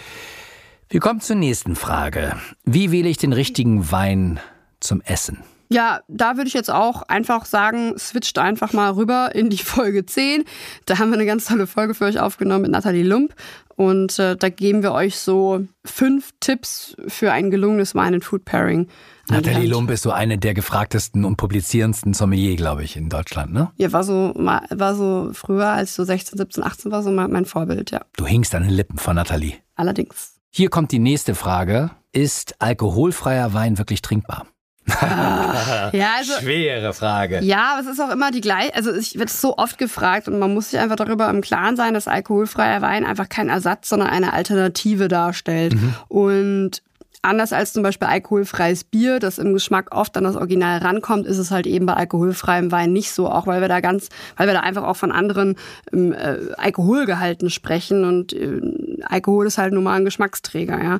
Wir 0.90 1.00
kommen 1.00 1.22
zur 1.22 1.38
nächsten 1.38 1.78
Frage. 1.78 2.36
Wie 2.66 2.92
wähle 2.92 3.08
ich 3.08 3.18
den 3.18 3.32
richtigen 3.32 3.92
Wein 3.92 4.42
zum 4.82 5.00
Essen? 5.02 5.40
Ja, 5.72 6.02
da 6.10 6.36
würde 6.36 6.50
ich 6.50 6.54
jetzt 6.54 6.70
auch 6.70 7.04
einfach 7.04 7.46
sagen, 7.46 7.98
switcht 7.98 8.38
einfach 8.38 8.74
mal 8.74 8.92
rüber 8.92 9.34
in 9.34 9.50
die 9.50 9.58
Folge 9.64 10.06
10. 10.06 10.44
Da 10.86 11.00
haben 11.00 11.10
wir 11.10 11.16
eine 11.16 11.26
ganz 11.26 11.46
tolle 11.46 11.66
Folge 11.66 11.94
für 11.94 12.06
euch 12.06 12.20
aufgenommen 12.20 12.64
mit 12.64 12.72
Nathalie 12.72 13.04
Lump. 13.04 13.34
Und 13.78 14.20
äh, 14.20 14.36
da 14.36 14.50
geben 14.50 14.84
wir 14.84 14.92
euch 14.92 15.18
so 15.18 15.66
fünf 15.86 16.34
Tipps 16.42 16.96
für 17.08 17.32
ein 17.32 17.50
gelungenes 17.52 17.96
Wein- 17.96 18.14
und 18.14 18.26
Food 18.26 18.44
Pairing. 18.44 18.90
Nathalie 19.30 19.68
Lump 19.68 19.90
ist 19.92 20.04
so 20.04 20.12
eine 20.12 20.38
der 20.38 20.54
gefragtesten 20.54 21.24
und 21.24 21.38
publizierendsten 21.38 22.14
Sommelier, 22.14 22.58
glaube 22.58 22.84
ich, 22.84 22.98
in 22.98 23.08
Deutschland, 23.08 23.54
ne? 23.54 23.72
Ja, 23.78 23.94
war 23.94 24.04
so, 24.04 24.34
war 24.36 24.96
so 24.96 25.32
früher, 25.34 25.68
als 25.68 25.92
ich 25.92 25.96
so 25.96 26.04
16, 26.04 26.38
17, 26.38 26.64
18 26.64 26.92
war, 26.92 27.02
so 27.02 27.12
mein 27.12 27.46
Vorbild, 27.46 27.92
ja. 27.92 28.02
Du 28.18 28.26
hingst 28.26 28.54
an 28.54 28.64
den 28.64 28.72
Lippen 28.72 28.98
von 28.98 29.16
Nathalie. 29.16 29.54
Allerdings. 29.76 30.36
Hier 30.50 30.70
kommt 30.70 30.92
die 30.92 31.00
nächste 31.00 31.34
Frage. 31.34 31.92
Ist 32.12 32.56
alkoholfreier 32.60 33.54
Wein 33.54 33.78
wirklich 33.78 34.02
trinkbar? 34.02 34.48
Ja, 34.88 36.14
also, 36.18 36.34
Schwere 36.40 36.94
Frage. 36.94 37.40
Ja, 37.42 37.74
aber 37.74 37.82
es 37.82 37.88
ist 37.88 38.00
auch 38.00 38.12
immer 38.12 38.32
die 38.32 38.42
gleiche. 38.42 38.74
Also 38.76 38.94
ich 38.94 39.18
werde 39.18 39.32
so 39.32 39.58
oft 39.58 39.78
gefragt 39.78 40.28
und 40.28 40.40
man 40.40 40.54
muss 40.54 40.72
sich 40.72 40.80
einfach 40.80 40.96
darüber 40.96 41.30
im 41.30 41.42
Klaren 41.42 41.76
sein, 41.76 41.94
dass 41.94 42.08
alkoholfreier 42.08 42.82
Wein 42.82 43.06
einfach 43.06 43.30
kein 43.30 43.50
Ersatz, 43.50 43.90
sondern 43.90 44.10
eine 44.10 44.34
Alternative 44.34 45.08
darstellt. 45.08 45.74
Mhm. 45.74 45.94
Und 46.08 46.82
Anders 47.24 47.54
als 47.54 47.74
zum 47.74 47.84
Beispiel 47.84 48.08
alkoholfreies 48.08 48.84
Bier, 48.84 49.20
das 49.20 49.38
im 49.38 49.54
Geschmack 49.54 49.94
oft 49.96 50.18
an 50.18 50.24
das 50.24 50.36
Original 50.36 50.80
rankommt, 50.80 51.28
ist 51.28 51.38
es 51.38 51.52
halt 51.52 51.68
eben 51.68 51.86
bei 51.86 51.94
alkoholfreiem 51.94 52.72
Wein 52.72 52.94
nicht 52.94 53.12
so, 53.12 53.30
auch 53.30 53.46
weil 53.46 53.62
wir 53.62 53.68
da 53.68 53.80
ganz, 53.80 54.10
weil 54.38 54.48
wir 54.48 54.56
da 54.56 54.62
einfach 54.62 54.84
auch 54.84 54.96
von 54.96 55.12
anderen 55.12 55.56
ähm, 55.94 56.14
äh, 56.14 56.54
Alkoholgehalten 56.58 57.52
sprechen 57.52 58.06
und 58.06 58.34
äh, 58.34 58.60
Alkohol 59.04 59.46
ist 59.46 59.60
halt 59.60 59.74
nun 59.74 59.84
mal 59.84 59.98
ein 59.98 60.06
Geschmacksträger, 60.06 60.84
ja. 60.84 61.00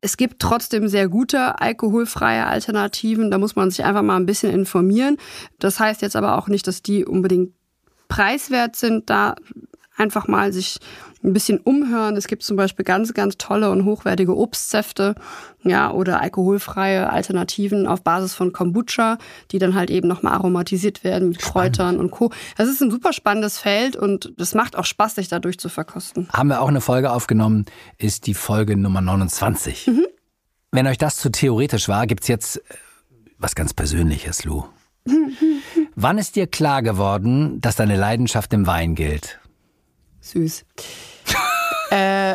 Es 0.00 0.16
gibt 0.16 0.40
trotzdem 0.40 0.86
sehr 0.86 1.08
gute 1.08 1.60
alkoholfreie 1.60 2.46
Alternativen, 2.46 3.32
da 3.32 3.38
muss 3.38 3.56
man 3.56 3.70
sich 3.70 3.84
einfach 3.84 4.02
mal 4.02 4.16
ein 4.16 4.26
bisschen 4.26 4.52
informieren. 4.52 5.16
Das 5.58 5.80
heißt 5.80 6.02
jetzt 6.02 6.16
aber 6.16 6.38
auch 6.38 6.46
nicht, 6.46 6.66
dass 6.68 6.82
die 6.82 7.04
unbedingt 7.04 7.52
preiswert 8.08 8.76
sind, 8.76 9.10
da 9.10 9.34
einfach 10.00 10.26
mal 10.26 10.52
sich 10.52 10.78
ein 11.22 11.32
bisschen 11.32 11.58
umhören. 11.58 12.16
Es 12.16 12.26
gibt 12.26 12.42
zum 12.42 12.56
Beispiel 12.56 12.84
ganz, 12.84 13.12
ganz 13.12 13.36
tolle 13.36 13.70
und 13.70 13.84
hochwertige 13.84 14.36
Obstsäfte, 14.36 15.14
ja, 15.62 15.90
oder 15.92 16.20
alkoholfreie 16.20 17.10
Alternativen 17.10 17.86
auf 17.86 18.02
Basis 18.02 18.34
von 18.34 18.52
Kombucha, 18.52 19.18
die 19.50 19.58
dann 19.58 19.74
halt 19.74 19.90
eben 19.90 20.08
nochmal 20.08 20.32
aromatisiert 20.32 21.04
werden 21.04 21.28
mit 21.28 21.42
Spannend. 21.42 21.76
Kräutern 21.76 21.98
und 21.98 22.10
Co. 22.10 22.32
Das 22.56 22.68
ist 22.68 22.80
ein 22.80 22.90
super 22.90 23.12
spannendes 23.12 23.58
Feld 23.58 23.96
und 23.96 24.32
das 24.38 24.54
macht 24.54 24.76
auch 24.76 24.86
Spaß, 24.86 25.16
sich 25.16 25.28
dadurch 25.28 25.58
zu 25.58 25.68
verkosten. 25.68 26.28
Haben 26.32 26.48
wir 26.48 26.62
auch 26.62 26.68
eine 26.68 26.80
Folge 26.80 27.12
aufgenommen, 27.12 27.66
ist 27.98 28.26
die 28.26 28.34
Folge 28.34 28.76
Nummer 28.76 29.02
29. 29.02 29.88
Mhm. 29.88 30.06
Wenn 30.72 30.86
euch 30.86 30.98
das 30.98 31.16
zu 31.16 31.30
theoretisch 31.30 31.88
war, 31.88 32.06
gibt's 32.06 32.28
jetzt 32.28 32.56
äh, 32.56 32.60
was 33.38 33.54
ganz 33.54 33.74
Persönliches, 33.74 34.44
Lou. 34.44 34.64
Wann 35.96 36.18
ist 36.18 36.36
dir 36.36 36.46
klar 36.46 36.82
geworden, 36.82 37.60
dass 37.60 37.76
deine 37.76 37.96
Leidenschaft 37.96 38.52
im 38.52 38.66
Wein 38.66 38.94
gilt? 38.94 39.39
Süß. 40.20 40.64
äh, 41.90 42.34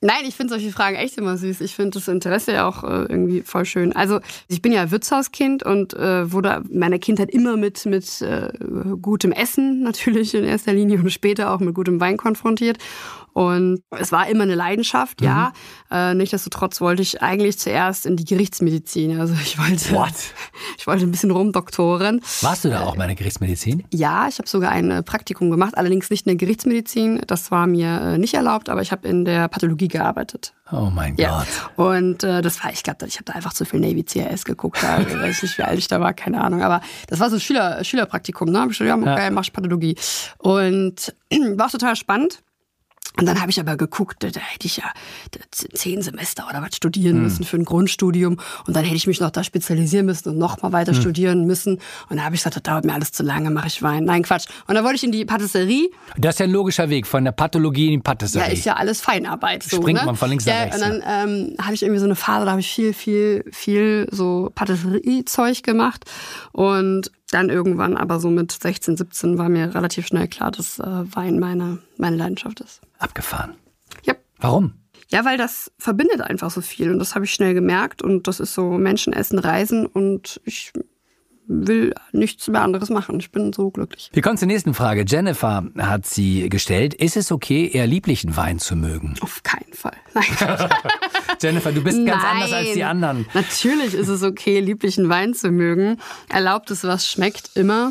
nein, 0.00 0.24
ich 0.26 0.34
finde 0.34 0.54
solche 0.54 0.72
Fragen 0.72 0.96
echt 0.96 1.16
immer 1.18 1.36
süß. 1.36 1.60
Ich 1.60 1.74
finde 1.74 1.98
das 1.98 2.08
Interesse 2.08 2.52
ja 2.52 2.68
auch 2.68 2.84
äh, 2.84 3.02
irgendwie 3.02 3.42
voll 3.42 3.64
schön. 3.64 3.94
Also 3.94 4.20
ich 4.48 4.62
bin 4.62 4.72
ja 4.72 4.90
Wirtshauskind 4.90 5.62
und 5.62 5.94
äh, 5.94 6.30
wurde 6.32 6.62
meiner 6.70 6.98
Kindheit 6.98 7.30
immer 7.30 7.56
mit, 7.56 7.86
mit 7.86 8.20
äh, 8.22 8.52
gutem 9.00 9.32
Essen 9.32 9.82
natürlich 9.82 10.34
in 10.34 10.44
erster 10.44 10.72
Linie 10.72 10.98
und 10.98 11.10
später 11.10 11.52
auch 11.52 11.60
mit 11.60 11.74
gutem 11.74 12.00
Wein 12.00 12.16
konfrontiert. 12.16 12.78
Und 13.32 13.82
es 13.90 14.12
war 14.12 14.28
immer 14.28 14.42
eine 14.44 14.54
Leidenschaft, 14.54 15.20
Mhm. 15.20 15.26
ja. 15.26 15.52
Äh, 15.90 16.14
Nichtsdestotrotz 16.14 16.80
wollte 16.80 17.02
ich 17.02 17.22
eigentlich 17.22 17.58
zuerst 17.58 18.04
in 18.06 18.16
die 18.16 18.24
Gerichtsmedizin. 18.24 19.18
Also 19.20 19.34
ich 19.42 19.58
wollte, 19.58 19.90
What? 19.94 20.12
ich 20.78 20.86
wollte 20.86 21.04
ein 21.04 21.10
bisschen 21.10 21.30
rumdoktoren. 21.30 22.20
Warst 22.42 22.64
du 22.64 22.70
da 22.70 22.80
auch 22.82 22.96
bei 22.96 23.06
der 23.06 23.14
Gerichtsmedizin? 23.16 23.84
Ja, 23.92 24.28
ich 24.28 24.38
habe 24.38 24.48
sogar 24.48 24.70
ein 24.72 24.90
äh, 24.90 25.02
Praktikum 25.02 25.50
gemacht, 25.50 25.76
allerdings 25.78 26.10
nicht 26.10 26.26
in 26.26 26.30
der 26.30 26.36
Gerichtsmedizin. 26.36 27.22
Das 27.26 27.50
war 27.50 27.66
mir 27.66 28.00
äh, 28.00 28.18
nicht 28.18 28.34
erlaubt, 28.34 28.68
aber 28.68 28.82
ich 28.82 28.92
habe 28.92 29.08
in 29.08 29.24
der 29.24 29.48
Pathologie 29.48 29.88
gearbeitet. 29.88 30.54
Oh 30.70 30.90
mein 30.94 31.16
Ja. 31.16 31.44
Gott. 31.76 31.86
Und 31.86 32.24
äh, 32.24 32.40
das 32.42 32.62
war, 32.62 32.72
ich 32.72 32.82
glaube, 32.82 33.06
ich 33.06 33.16
habe 33.16 33.24
da 33.24 33.32
einfach 33.34 33.52
zu 33.52 33.64
viel 33.64 33.80
Navy 33.80 34.04
CRS 34.04 34.44
geguckt. 34.44 34.78
Da 34.82 34.98
weiß 35.22 35.42
nicht, 35.42 35.58
wie 35.58 35.62
alt 35.62 35.78
ich 35.78 35.88
da 35.88 36.00
war, 36.00 36.12
keine 36.14 36.40
Ahnung. 36.42 36.62
Aber 36.62 36.80
das 37.08 37.20
war 37.20 37.28
so 37.30 37.38
Schüler, 37.38 37.82
Schülerpraktikum, 37.84 38.48
ne? 38.50 38.60
Hab 38.60 38.70
ich 38.70 38.78
gesagt, 38.78 39.04
ja, 39.04 39.14
geil, 39.16 39.30
mach 39.30 39.42
ich 39.44 39.52
Pathologie. 39.52 39.96
Und 40.38 41.14
war 41.56 41.68
total 41.70 41.96
spannend. 41.96 42.42
Und 43.18 43.26
dann 43.26 43.40
habe 43.40 43.50
ich 43.50 43.60
aber 43.60 43.76
geguckt, 43.76 44.22
da, 44.22 44.28
hätte 44.28 44.66
ich 44.66 44.78
ja 44.78 44.84
zehn 45.50 46.02
Semester 46.02 46.46
oder 46.48 46.62
was 46.62 46.76
studieren 46.76 47.22
müssen 47.22 47.44
für 47.44 47.56
ein 47.56 47.64
Grundstudium. 47.64 48.38
Und 48.66 48.76
dann 48.76 48.84
hätte 48.84 48.96
ich 48.96 49.06
mich 49.06 49.20
noch 49.20 49.30
da 49.30 49.44
spezialisieren 49.44 50.06
müssen 50.06 50.30
und 50.30 50.38
noch 50.38 50.62
mal 50.62 50.72
weiter 50.72 50.94
studieren 50.94 51.46
müssen. 51.46 51.78
Und 52.08 52.16
da 52.16 52.24
habe 52.24 52.34
ich 52.34 52.40
gesagt, 52.40 52.56
das 52.56 52.62
dauert 52.62 52.84
mir 52.84 52.94
alles 52.94 53.12
zu 53.12 53.22
lange, 53.22 53.50
mache 53.50 53.66
ich 53.66 53.82
Wein. 53.82 54.04
Nein, 54.04 54.22
Quatsch. 54.22 54.46
Und 54.66 54.74
dann 54.74 54.84
wollte 54.84 54.96
ich 54.96 55.04
in 55.04 55.12
die 55.12 55.24
Patisserie. 55.24 55.90
Das 56.16 56.36
ist 56.36 56.38
ja 56.40 56.44
ein 56.44 56.52
logischer 56.52 56.88
Weg 56.88 57.06
von 57.06 57.24
der 57.24 57.32
Pathologie 57.32 57.86
in 57.86 57.90
die 57.90 57.96
Ja, 57.96 58.02
Patisserie. 58.02 58.52
ist 58.52 58.64
ja 58.64 58.76
alles 58.76 59.00
Feinarbeit. 59.00 59.62
So, 59.62 59.76
Springt 59.76 60.00
ne? 60.00 60.06
man 60.06 60.16
von 60.16 60.30
links 60.30 60.46
nach 60.46 60.54
ja, 60.54 60.62
rechts, 60.62 60.76
Und 60.76 60.82
dann 60.82 61.02
ähm, 61.06 61.56
habe 61.60 61.74
ich 61.74 61.82
irgendwie 61.82 62.00
so 62.00 62.06
eine 62.06 62.16
Phase, 62.16 62.44
da 62.44 62.52
habe 62.52 62.60
ich 62.60 62.70
viel, 62.72 62.92
viel, 62.94 63.44
viel 63.52 64.08
so 64.10 64.50
Patisserie-Zeug 64.54 65.62
gemacht. 65.62 66.04
Und 66.52 67.10
dann 67.34 67.48
irgendwann, 67.48 67.96
aber 67.96 68.20
so 68.20 68.30
mit 68.30 68.52
16, 68.52 68.96
17, 68.96 69.38
war 69.38 69.48
mir 69.48 69.74
relativ 69.74 70.06
schnell 70.06 70.28
klar, 70.28 70.50
dass 70.50 70.78
äh, 70.78 70.84
Wein 70.84 71.38
meine, 71.38 71.78
meine 71.96 72.16
Leidenschaft 72.16 72.60
ist. 72.60 72.80
Abgefahren. 72.98 73.54
Ja. 74.04 74.14
Warum? 74.38 74.74
Ja, 75.08 75.24
weil 75.24 75.36
das 75.36 75.70
verbindet 75.78 76.22
einfach 76.22 76.50
so 76.50 76.60
viel 76.60 76.90
und 76.90 76.98
das 76.98 77.14
habe 77.14 77.24
ich 77.24 77.34
schnell 77.34 77.54
gemerkt 77.54 78.02
und 78.02 78.26
das 78.28 78.40
ist 78.40 78.54
so 78.54 78.72
Menschen 78.72 79.12
essen, 79.12 79.38
reisen 79.38 79.86
und 79.86 80.40
ich 80.44 80.72
will 81.46 81.94
nichts 82.12 82.48
mehr 82.48 82.62
anderes 82.62 82.90
machen. 82.90 83.18
Ich 83.20 83.30
bin 83.30 83.52
so 83.52 83.70
glücklich. 83.70 84.10
Wir 84.12 84.22
kommen 84.22 84.36
zur 84.36 84.48
nächsten 84.48 84.74
Frage. 84.74 85.04
Jennifer 85.06 85.64
hat 85.78 86.06
sie 86.06 86.48
gestellt. 86.48 86.94
Ist 86.94 87.16
es 87.16 87.32
okay, 87.32 87.70
eher 87.72 87.86
lieblichen 87.86 88.36
Wein 88.36 88.58
zu 88.58 88.76
mögen? 88.76 89.14
Auf 89.20 89.42
keinen 89.42 89.72
Fall. 89.72 89.96
Nein. 90.14 90.24
Jennifer, 91.40 91.72
du 91.72 91.82
bist 91.82 92.04
ganz 92.06 92.22
Nein. 92.22 92.32
anders 92.32 92.52
als 92.52 92.72
die 92.72 92.84
anderen. 92.84 93.26
Natürlich 93.34 93.94
ist 93.94 94.08
es 94.08 94.22
okay, 94.22 94.60
lieblichen 94.60 95.08
Wein 95.08 95.34
zu 95.34 95.50
mögen. 95.50 95.98
Erlaubt 96.28 96.70
es, 96.70 96.84
was 96.84 97.08
schmeckt, 97.08 97.50
immer. 97.56 97.90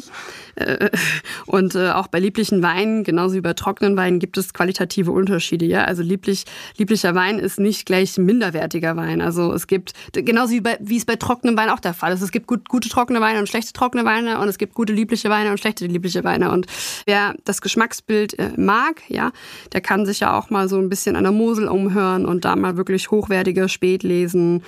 Äh, 0.56 0.90
Und 1.46 1.76
äh, 1.76 1.92
auch 1.92 2.08
bei 2.08 2.20
lieblichen 2.20 2.62
Weinen, 2.62 3.04
genauso 3.04 3.36
wie 3.36 3.42
bei 3.42 3.54
trockenen 3.54 3.98
Weinen, 3.98 4.20
gibt 4.20 4.38
es 4.38 4.54
qualitative 4.54 5.12
Unterschiede. 5.12 5.66
Ja? 5.66 5.84
Also 5.84 6.04
lieblich, 6.04 6.46
lieblicher 6.78 7.16
Wein 7.16 7.40
ist 7.40 7.60
nicht 7.60 7.86
gleich 7.86 8.18
minderwertiger 8.18 8.96
Wein. 8.96 9.22
Also 9.22 9.54
es 9.54 9.68
gibt, 9.68 9.94
genauso 10.14 10.54
wie, 10.54 10.62
bei, 10.62 10.78
wie 10.80 10.98
es 10.98 11.06
bei 11.06 11.16
trockenem 11.16 11.58
Wein 11.58 11.70
auch 11.70 11.80
der 11.80 11.94
Fall 11.94 12.14
ist. 12.14 12.22
Es 12.22 12.32
gibt 12.32 12.48
gut, 12.48 12.70
gute 12.70 12.90
trockene 12.90 13.22
Weine 13.22 13.41
und 13.42 13.48
schlechte 13.48 13.74
trockene 13.74 14.06
Weine 14.06 14.40
und 14.40 14.48
es 14.48 14.58
gibt 14.58 14.74
gute 14.74 14.94
liebliche 14.94 15.30
Weine 15.30 15.52
und 15.52 15.60
schlechte 15.60 15.86
liebliche 15.86 16.24
Weine. 16.24 16.52
Und 16.52 16.68
wer 17.06 17.36
das 17.44 17.62
Geschmacksbild 17.62 18.40
äh, 18.40 18.52
mag, 18.56 19.02
ja, 19.10 19.32
der 19.74 19.82
kann 19.82 20.06
sich 20.06 20.22
ja 20.22 20.38
auch 20.38 20.50
mal 20.50 20.70
so 20.70 20.78
ein 20.78 20.88
bisschen 20.88 21.18
an 21.18 21.24
der 21.24 21.34
Mosel 21.34 21.68
umhören 21.68 22.26
und 22.26 22.46
da 22.46 22.56
mal 22.56 22.78
wirklich 22.78 23.12
hochwertige 23.12 23.68
Spätlesen 23.68 24.64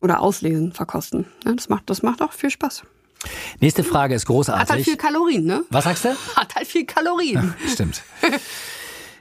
oder 0.00 0.20
Auslesen 0.20 0.72
verkosten. 0.72 1.26
Ja, 1.44 1.52
das, 1.52 1.68
macht, 1.68 1.88
das 1.88 2.02
macht 2.02 2.20
auch 2.20 2.32
viel 2.32 2.50
Spaß. 2.50 2.82
Nächste 3.60 3.84
Frage 3.84 4.14
ist 4.14 4.22
Hat 4.22 4.28
halt 4.28 4.36
großartig. 4.36 4.84
viel 4.84 4.96
Kalorien, 4.96 5.44
ne? 5.44 5.64
Was 5.70 5.84
sagst 5.84 6.04
du? 6.04 6.08
Hat 6.36 6.54
halt 6.56 6.66
viel 6.66 6.84
Kalorien. 6.84 7.54
Stimmt. 7.72 8.02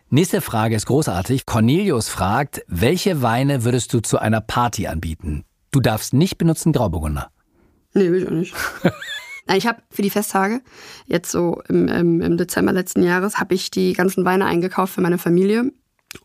Nächste 0.10 0.41
Frage 0.41 0.75
ist 0.75 0.86
großartig. 0.86 1.45
Cornelius 1.45 2.10
fragt, 2.10 2.63
welche 2.67 3.22
Weine 3.22 3.63
würdest 3.63 3.93
du 3.93 4.00
zu 4.00 4.19
einer 4.19 4.41
Party 4.41 4.88
anbieten? 4.88 5.45
Du 5.72 5.79
darfst 5.79 6.13
nicht 6.13 6.38
benutzen 6.38 6.72
Grauburgunder. 6.72 7.31
Nee, 7.94 8.12
will 8.12 8.22
ich 8.24 8.28
auch 8.28 8.32
nicht. 8.32 8.56
Nein, 9.46 9.58
ich 9.58 9.68
habe 9.68 9.82
für 9.90 10.02
die 10.02 10.10
Festtage, 10.10 10.62
jetzt 11.06 11.32
so 11.32 11.62
im, 11.68 11.88
im, 11.88 12.22
im 12.22 12.38
Dezember 12.38 12.72
letzten 12.72 13.04
Jahres, 13.04 13.40
habe 13.40 13.54
ich 13.54 13.72
die 13.72 13.94
ganzen 13.94 14.24
Weine 14.24 14.46
eingekauft 14.46 14.94
für 14.94 15.02
meine 15.02 15.18
Familie. 15.18 15.72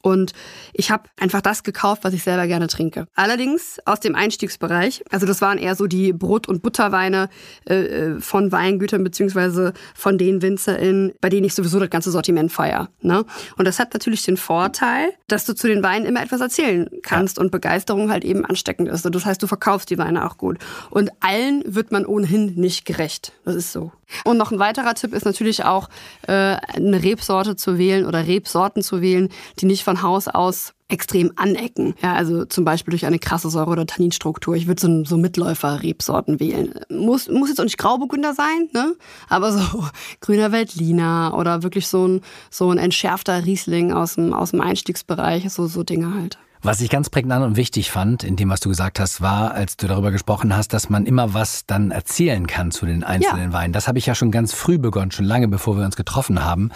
Und 0.03 0.33
ich 0.73 0.91
habe 0.91 1.05
einfach 1.19 1.41
das 1.41 1.63
gekauft, 1.63 2.05
was 2.05 2.15
ich 2.15 2.23
selber 2.23 2.47
gerne 2.47 2.67
trinke. 2.67 3.07
Allerdings 3.15 3.79
aus 3.85 4.01
dem 4.01 4.15
Einstiegsbereich. 4.15 5.05
Also 5.11 5.27
das 5.27 5.41
waren 5.41 5.59
eher 5.59 5.75
so 5.75 5.87
die 5.87 6.13
Brot- 6.13 6.49
und 6.49 6.63
Butterweine 6.63 7.29
äh, 7.69 7.75
äh, 7.75 8.21
von 8.21 8.53
Weingütern 8.53 9.05
beziehungsweise 9.05 9.73
von 9.95 10.19
den 10.19 10.43
WinzerInnen, 10.43 11.13
bei 11.21 11.29
denen 11.29 11.45
ich 11.45 11.55
sowieso 11.55 11.79
das 11.81 11.91
ganze 11.91 12.11
Sortiment 12.11 12.53
feier. 12.53 12.89
Ne? 13.01 13.25
Und 13.57 13.65
das 13.67 13.79
hat 13.79 13.93
natürlich 13.95 14.23
den 14.23 14.37
Vorteil, 14.37 15.11
dass 15.27 15.45
du 15.45 15.55
zu 15.55 15.67
den 15.67 15.83
Weinen 15.83 16.07
immer 16.07 16.23
etwas 16.23 16.41
erzählen 16.41 16.89
kannst 17.03 17.39
und 17.39 17.51
Begeisterung 17.51 18.11
halt 18.11 18.25
eben 18.25 18.45
ansteckend 18.45 18.89
ist. 18.89 19.05
Und 19.07 19.15
das 19.15 19.25
heißt, 19.25 19.43
du 19.43 19.47
verkaufst 19.47 19.91
die 19.91 19.99
Weine 19.99 20.27
auch 20.27 20.39
gut. 20.39 20.59
Und 20.91 21.11
allen 21.21 21.63
wird 21.67 21.93
man 21.93 22.07
ohnehin 22.07 22.55
nicht 22.55 22.85
gerecht. 22.85 23.33
Das 23.45 23.55
ist 23.55 23.73
so. 23.73 23.93
Und 24.25 24.39
noch 24.39 24.51
ein 24.51 24.59
weiterer 24.59 24.95
Tipp 24.95 25.15
ist 25.15 25.25
natürlich 25.25 25.65
auch, 25.65 25.89
äh, 26.27 26.33
eine 26.33 27.03
Rebsorte 27.03 27.57
zu 27.57 27.79
wählen 27.79 28.07
oder 28.07 28.27
Rebsorten 28.27 28.83
zu 28.83 29.01
wählen, 29.01 29.29
die 29.61 29.67
nicht 29.67 29.85
von 29.85 30.03
Haus 30.03 30.29
aus 30.29 30.75
extrem 30.89 31.33
anecken. 31.37 31.95
Ja, 32.03 32.15
also 32.15 32.47
zum 32.47 32.65
Beispiel 32.65 32.93
durch 32.93 33.05
eine 33.05 33.19
krasse 33.19 33.51
Säure- 33.51 33.71
oder 33.73 33.87
Tanninstruktur. 33.87 34.57
Ich 34.57 34.67
würde 34.67 34.81
so, 34.81 35.05
so 35.05 35.19
Mitläufer-Rebsorten 35.19 36.41
wählen. 36.41 36.75
Muss, 36.89 37.29
muss 37.29 37.51
jetzt 37.51 37.61
auch 37.61 37.65
nicht 37.65 37.79
Grauburgunder 37.79 38.33
sein, 38.33 38.69
ne? 38.73 38.97
aber 39.29 39.53
so 39.53 39.85
grüner 40.21 40.51
Veltliner 40.51 41.35
oder 41.37 41.63
wirklich 41.63 41.87
so 41.89 42.09
ein, 42.09 42.23
so 42.51 42.71
ein 42.71 42.79
entschärfter 42.79 43.45
Riesling 43.45 43.93
aus 43.93 44.15
dem, 44.15 44.33
aus 44.33 44.53
dem 44.53 44.63
Einstiegsbereich, 44.63 45.51
so, 45.53 45.67
so 45.67 45.83
Dinge 45.83 46.15
halt. 46.15 46.39
Was 46.63 46.81
ich 46.81 46.91
ganz 46.91 47.09
prägnant 47.09 47.45
und 47.45 47.57
wichtig 47.57 47.91
fand, 47.91 48.25
in 48.25 48.37
dem, 48.37 48.51
was 48.51 48.61
du 48.61 48.69
gesagt 48.69 48.99
hast, 48.99 49.21
war, 49.21 49.53
als 49.53 49.77
du 49.77 49.87
darüber 49.87 50.11
gesprochen 50.11 50.57
hast, 50.57 50.73
dass 50.73 50.91
man 50.91 51.07
immer 51.07 51.35
was 51.35 51.67
dann 51.67 51.91
erzählen 51.91 52.47
kann 52.47 52.71
zu 52.71 52.85
den 52.85 53.05
einzelnen 53.05 53.53
Weinen. 53.53 53.73
Das 53.73 53.87
habe 53.87 53.99
ich 53.99 54.07
ja 54.07 54.15
schon 54.15 54.31
ganz 54.31 54.53
früh 54.53 54.79
begonnen, 54.79 55.11
schon 55.11 55.25
lange 55.25 55.49
bevor 55.49 55.77
wir 55.77 55.85
uns 55.85 55.97
getroffen 55.97 56.45
haben, 56.45 56.71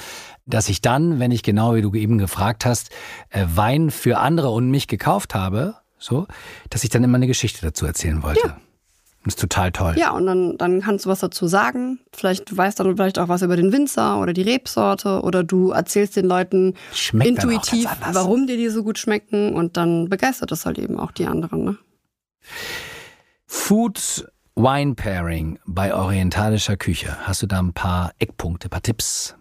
dass 0.47 0.69
ich 0.69 0.81
dann, 0.81 1.19
wenn 1.19 1.31
ich 1.33 1.43
genau 1.43 1.75
wie 1.75 1.83
du 1.83 1.93
eben 1.95 2.19
gefragt 2.19 2.65
hast, 2.65 2.91
äh, 3.31 3.45
Wein 3.55 3.91
für 3.91 4.19
andere 4.19 4.51
und 4.51 4.71
mich 4.71 4.87
gekauft 4.87 5.35
habe, 5.35 5.75
so, 5.99 6.27
dass 6.71 6.85
ich 6.85 6.91
dann 6.91 7.05
immer 7.05 7.17
eine 7.17 7.27
Geschichte 7.27 7.61
dazu 7.63 7.87
erzählen 7.87 8.23
wollte. 8.23 8.49
Ja. 8.49 8.57
Das 9.25 9.35
ist 9.35 9.41
total 9.41 9.71
toll. 9.71 9.95
Ja, 9.97 10.11
und 10.11 10.27
dann, 10.27 10.59
dann 10.59 10.81
kannst 10.81 11.05
du 11.05 11.11
was 11.11 11.21
dazu 11.21 11.47
sagen. 11.47 12.01
Vielleicht 12.13 12.51
du 12.51 12.57
weißt 12.57 12.81
dann 12.81 12.97
vielleicht 12.97 13.19
auch 13.19 13.29
was 13.29 13.43
über 13.43 13.57
den 13.57 13.73
Winzer 13.73 14.21
oder 14.21 14.33
die 14.33 14.43
Rebsorte 14.43 15.23
oder 15.23 15.45
du 15.45 15.71
erzählst 15.71 16.17
den 16.17 16.27
Leuten 16.27 16.75
Schmeckt 16.93 17.29
intuitiv, 17.29 17.89
warum 18.13 18.47
dir 18.47 18.57
die 18.57 18.69
so 18.69 18.83
gut 18.83 18.99
schmecken 18.99 19.55
und 19.55 19.77
dann 19.77 20.09
begeistert 20.09 20.51
das 20.51 20.67
halt 20.67 20.79
eben 20.79 20.99
auch 20.99 21.13
die 21.13 21.27
anderen. 21.27 21.65
Ne? 21.65 21.79
Food 23.47 24.27
Wine 24.57 24.95
Pairing 24.95 25.59
bei 25.67 25.95
orientalischer 25.95 26.77
Küche. 26.77 27.17
Hast 27.23 27.43
du 27.43 27.47
da 27.47 27.61
ein 27.61 27.73
paar 27.73 28.13
Eckpunkte, 28.19 28.67
ein 28.67 28.71
paar 28.71 28.83
Tipps? 28.83 29.37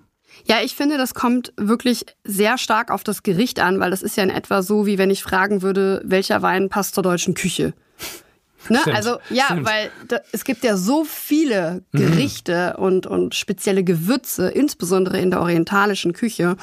Ja, 0.46 0.58
ich 0.64 0.76
finde, 0.76 0.98
das 0.98 1.14
kommt 1.14 1.54
wirklich 1.58 2.06
sehr 2.24 2.58
stark 2.58 2.92
auf 2.92 3.04
das 3.04 3.24
Gericht 3.24 3.60
an, 3.60 3.80
weil 3.80 3.92
das 3.92 4.02
ist 4.02 4.16
ja 4.18 4.24
in 4.24 4.30
etwa 4.30 4.62
so, 4.62 4.86
wie 4.86 4.98
wenn 4.98 5.10
ich 5.10 5.24
fragen 5.24 5.62
würde, 5.62 6.02
welcher 6.06 6.42
Wein 6.42 6.70
passt 6.70 6.96
zur 6.96 7.04
deutschen 7.04 7.34
Küche. 7.34 7.74
Ne? 8.70 8.80
Stimmt, 8.82 8.96
also 8.96 9.18
ja, 9.30 9.46
stimmt. 9.46 9.66
weil 9.66 9.92
da, 10.08 10.20
es 10.32 10.44
gibt 10.44 10.64
ja 10.64 10.78
so 10.78 11.04
viele 11.04 11.84
Gerichte 11.92 12.76
und, 12.78 13.08
und 13.08 13.36
spezielle 13.36 13.84
Gewürze, 13.84 14.50
insbesondere 14.50 15.20
in 15.20 15.32
der 15.32 15.42
orientalischen 15.42 16.14
Küche. 16.14 16.58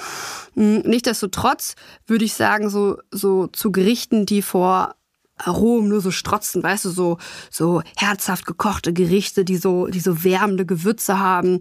Mm, 0.55 0.79
Nichtsdestotrotz 0.85 1.75
würde 2.07 2.25
ich 2.25 2.35
sagen, 2.35 2.71
so, 2.71 2.99
so 3.11 3.47
zu 3.49 3.73
Gerichten, 3.73 4.27
die 4.27 4.43
vor 4.43 4.95
Aromen 5.39 5.89
nur 5.89 6.01
so 6.01 6.11
strotzen, 6.11 6.63
weißt 6.63 6.87
du, 6.87 6.91
so, 6.91 7.19
so 7.51 7.83
herzhaft 7.97 8.47
gekochte 8.47 8.93
Gerichte, 8.93 9.45
die 9.45 9.57
so, 9.57 9.87
die 9.87 10.01
so 10.01 10.25
wärmende 10.25 10.67
Gewürze 10.67 11.19
haben 11.19 11.61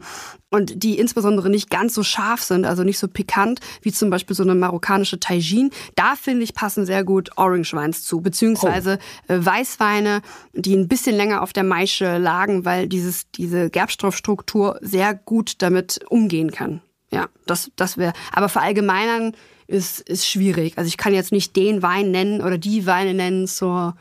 und 0.49 0.83
die 0.83 0.97
insbesondere 0.97 1.49
nicht 1.49 1.69
ganz 1.69 1.93
so 1.93 2.03
scharf 2.03 2.41
sind, 2.41 2.65
also 2.65 2.83
nicht 2.83 2.99
so 2.99 3.07
pikant, 3.07 3.59
wie 3.81 3.91
zum 3.91 4.09
Beispiel 4.09 4.35
so 4.35 4.43
eine 4.43 4.55
marokkanische 4.55 5.19
Taijin. 5.19 5.71
Da 5.95 6.15
finde 6.15 6.43
ich 6.43 6.53
passen 6.53 6.85
sehr 6.85 7.03
gut 7.03 7.31
Orange 7.37 7.73
Wines 7.73 8.03
zu, 8.03 8.21
beziehungsweise 8.21 8.99
äh, 9.27 9.37
Weißweine, 9.39 10.21
die 10.53 10.75
ein 10.75 10.87
bisschen 10.87 11.15
länger 11.15 11.41
auf 11.41 11.53
der 11.53 11.63
Maische 11.63 12.17
lagen, 12.17 12.65
weil 12.65 12.87
dieses, 12.87 13.29
diese 13.31 13.69
Gerbstoffstruktur 13.69 14.79
sehr 14.81 15.13
gut 15.13 15.61
damit 15.61 15.99
umgehen 16.09 16.51
kann. 16.51 16.81
Ja, 17.11 17.27
das, 17.45 17.71
das 17.75 17.97
wäre, 17.97 18.13
aber 18.33 18.49
verallgemeinern 18.49 19.33
ist, 19.67 20.01
ist 20.01 20.27
schwierig. 20.27 20.77
Also 20.77 20.87
ich 20.87 20.97
kann 20.97 21.13
jetzt 21.13 21.31
nicht 21.31 21.55
den 21.55 21.81
Wein 21.81 22.11
nennen 22.11 22.41
oder 22.41 22.57
die 22.57 22.85
Weine 22.85 23.13
nennen 23.13 23.47
zur 23.47 23.95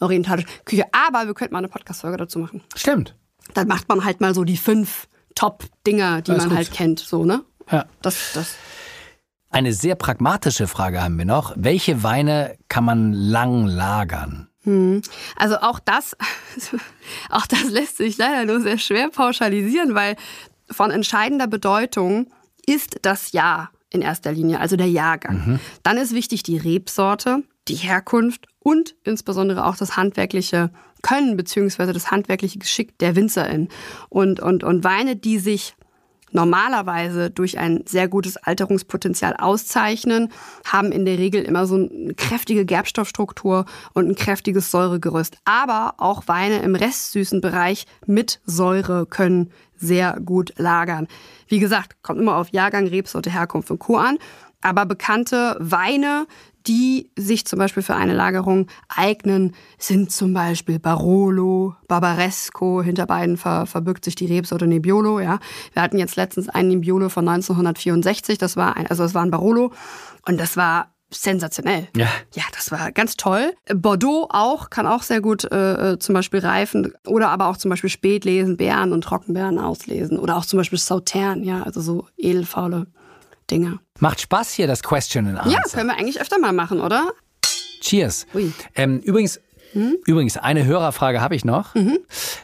orientalischen 0.00 0.50
Küche, 0.64 0.84
aber 0.92 1.26
wir 1.26 1.34
könnten 1.34 1.54
mal 1.54 1.58
eine 1.58 1.68
Podcast-Folge 1.68 2.18
dazu 2.18 2.38
machen. 2.38 2.62
Stimmt. 2.74 3.14
Dann 3.54 3.68
macht 3.68 3.88
man 3.88 4.04
halt 4.04 4.20
mal 4.20 4.34
so 4.34 4.44
die 4.44 4.56
fünf 4.56 5.08
Top-Dinger, 5.34 6.22
die 6.22 6.32
ist 6.32 6.38
man 6.38 6.48
gut. 6.48 6.56
halt 6.58 6.72
kennt, 6.72 6.98
so, 6.98 7.24
ne? 7.24 7.44
Ja. 7.70 7.86
Das, 8.02 8.32
das. 8.34 8.54
Eine 9.50 9.72
sehr 9.72 9.94
pragmatische 9.94 10.66
Frage 10.66 11.02
haben 11.02 11.16
wir 11.18 11.24
noch. 11.24 11.54
Welche 11.56 12.02
Weine 12.02 12.56
kann 12.68 12.84
man 12.84 13.12
lang 13.12 13.66
lagern? 13.66 14.48
Also 15.36 15.58
auch 15.58 15.78
das, 15.78 16.16
auch 17.30 17.46
das 17.46 17.64
lässt 17.70 17.98
sich 17.98 18.18
leider 18.18 18.44
nur 18.44 18.60
sehr 18.60 18.78
schwer 18.78 19.10
pauschalisieren, 19.10 19.94
weil 19.94 20.16
von 20.68 20.90
entscheidender 20.90 21.46
Bedeutung 21.46 22.32
ist 22.66 22.98
das 23.02 23.30
Jahr, 23.30 23.70
in 23.96 24.02
erster 24.02 24.32
Linie, 24.32 24.60
also 24.60 24.76
der 24.76 24.88
Jahrgang. 24.88 25.58
Dann 25.82 25.98
ist 25.98 26.14
wichtig 26.14 26.42
die 26.42 26.56
Rebsorte, 26.56 27.42
die 27.68 27.74
Herkunft 27.74 28.46
und 28.60 28.94
insbesondere 29.04 29.66
auch 29.66 29.76
das 29.76 29.96
handwerkliche 29.96 30.70
Können 31.02 31.36
beziehungsweise 31.36 31.92
das 31.92 32.10
handwerkliche 32.10 32.58
Geschick 32.58 32.98
der 32.98 33.16
Winzerin. 33.16 33.68
Und, 34.08 34.40
und, 34.40 34.64
und 34.64 34.84
Weine, 34.84 35.16
die 35.16 35.38
sich 35.38 35.74
normalerweise 36.32 37.30
durch 37.30 37.58
ein 37.58 37.82
sehr 37.86 38.08
gutes 38.08 38.36
Alterungspotenzial 38.36 39.36
auszeichnen, 39.38 40.30
haben 40.64 40.92
in 40.92 41.04
der 41.04 41.18
Regel 41.18 41.42
immer 41.42 41.66
so 41.66 41.76
eine 41.76 42.14
kräftige 42.14 42.64
Gerbstoffstruktur 42.64 43.64
und 43.94 44.08
ein 44.08 44.14
kräftiges 44.14 44.70
Säuregerüst. 44.70 45.38
Aber 45.44 45.94
auch 45.98 46.24
Weine 46.26 46.58
im 46.58 46.74
restsüßen 46.74 47.40
Bereich 47.40 47.86
mit 48.06 48.40
Säure 48.44 49.06
können 49.06 49.50
sehr 49.78 50.18
gut 50.24 50.54
lagern. 50.56 51.06
Wie 51.48 51.58
gesagt, 51.58 52.02
kommt 52.02 52.20
immer 52.20 52.36
auf 52.36 52.48
Jahrgang, 52.50 52.86
Rebsorte, 52.86 53.30
Herkunft 53.30 53.70
und 53.70 53.78
Co. 53.78 53.96
an. 53.96 54.18
Aber 54.60 54.86
bekannte 54.86 55.56
Weine, 55.60 56.26
die 56.66 57.10
sich 57.16 57.46
zum 57.46 57.58
Beispiel 57.58 57.82
für 57.82 57.94
eine 57.94 58.14
Lagerung 58.14 58.66
eignen, 58.88 59.54
sind 59.78 60.10
zum 60.10 60.32
Beispiel 60.32 60.78
Barolo, 60.78 61.74
Barbaresco, 61.88 62.82
hinter 62.82 63.06
beiden 63.06 63.36
ver, 63.36 63.66
verbirgt 63.66 64.04
sich 64.04 64.16
die 64.16 64.26
Rebsorte 64.26 64.66
Nebbiolo. 64.66 65.20
Ja. 65.20 65.38
Wir 65.72 65.82
hatten 65.82 65.98
jetzt 65.98 66.16
letztens 66.16 66.48
einen 66.48 66.68
Nebbiolo 66.68 67.08
von 67.08 67.28
1964, 67.28 68.38
das 68.38 68.56
war 68.56 68.76
ein, 68.76 68.86
also 68.88 69.02
das 69.04 69.14
war 69.14 69.22
ein 69.22 69.30
Barolo 69.30 69.72
und 70.26 70.40
das 70.40 70.56
war 70.56 70.92
sensationell. 71.10 71.88
Ja. 71.96 72.08
Ja, 72.34 72.42
das 72.52 72.72
war 72.72 72.90
ganz 72.90 73.16
toll. 73.16 73.54
Bordeaux 73.72 74.26
auch, 74.30 74.70
kann 74.70 74.88
auch 74.88 75.02
sehr 75.02 75.20
gut 75.20 75.44
äh, 75.44 75.92
äh 75.92 75.98
zum 76.00 76.14
Beispiel 76.14 76.40
reifen 76.40 76.92
oder 77.06 77.28
aber 77.28 77.46
auch 77.46 77.56
zum 77.56 77.68
Beispiel 77.68 77.90
Spätlesen, 77.90 78.56
Beeren 78.56 78.92
und 78.92 79.02
Trockenbeeren 79.02 79.60
auslesen 79.60 80.18
oder 80.18 80.36
auch 80.36 80.44
zum 80.44 80.58
Beispiel 80.58 80.78
Sautern, 80.78 81.44
ja, 81.44 81.62
also 81.62 81.80
so 81.80 82.06
edelfaule 82.16 82.88
Dinge. 83.50 83.78
Macht 84.00 84.20
Spaß 84.20 84.52
hier, 84.52 84.66
das 84.66 84.82
Question 84.82 85.26
and 85.28 85.38
Answer. 85.38 85.52
Ja, 85.52 85.60
können 85.72 85.88
wir 85.88 85.96
eigentlich 85.96 86.20
öfter 86.20 86.38
mal 86.38 86.52
machen, 86.52 86.80
oder? 86.80 87.10
Cheers. 87.80 88.26
Ähm, 88.74 88.98
übrigens, 89.00 89.40
übrigens, 90.06 90.36
eine 90.36 90.64
Hörerfrage 90.64 91.20
habe 91.20 91.36
ich 91.36 91.44
noch. 91.44 91.74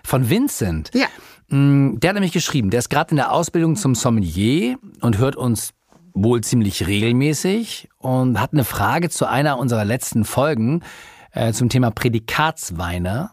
Von 0.05 0.31
Vincent. 0.31 0.91
Ja. 0.95 1.07
Mm, 1.49 1.99
Der 2.01 2.11
hat 2.11 2.15
nämlich 2.15 2.33
geschrieben, 2.33 2.71
der 2.71 2.79
ist 2.79 2.91
gerade 2.91 3.11
in 3.11 3.17
der 3.17 3.33
Ausbildung 3.33 3.77
zum 3.77 3.95
Sommelier 3.95 4.77
und 5.01 5.19
hört 5.19 5.37
uns 5.37 5.71
wohl 6.15 6.43
ziemlich 6.43 6.87
regelmäßig 6.87 7.88
und 7.99 8.38
hat 8.41 8.53
eine 8.53 8.65
Frage 8.65 9.09
zu 9.09 9.27
einer 9.27 9.59
unserer 9.59 9.85
letzten 9.85 10.25
Folgen 10.25 10.83
äh, 11.33 11.53
zum 11.53 11.69
Thema 11.71 11.91
Prädikatsweine. 11.91 13.31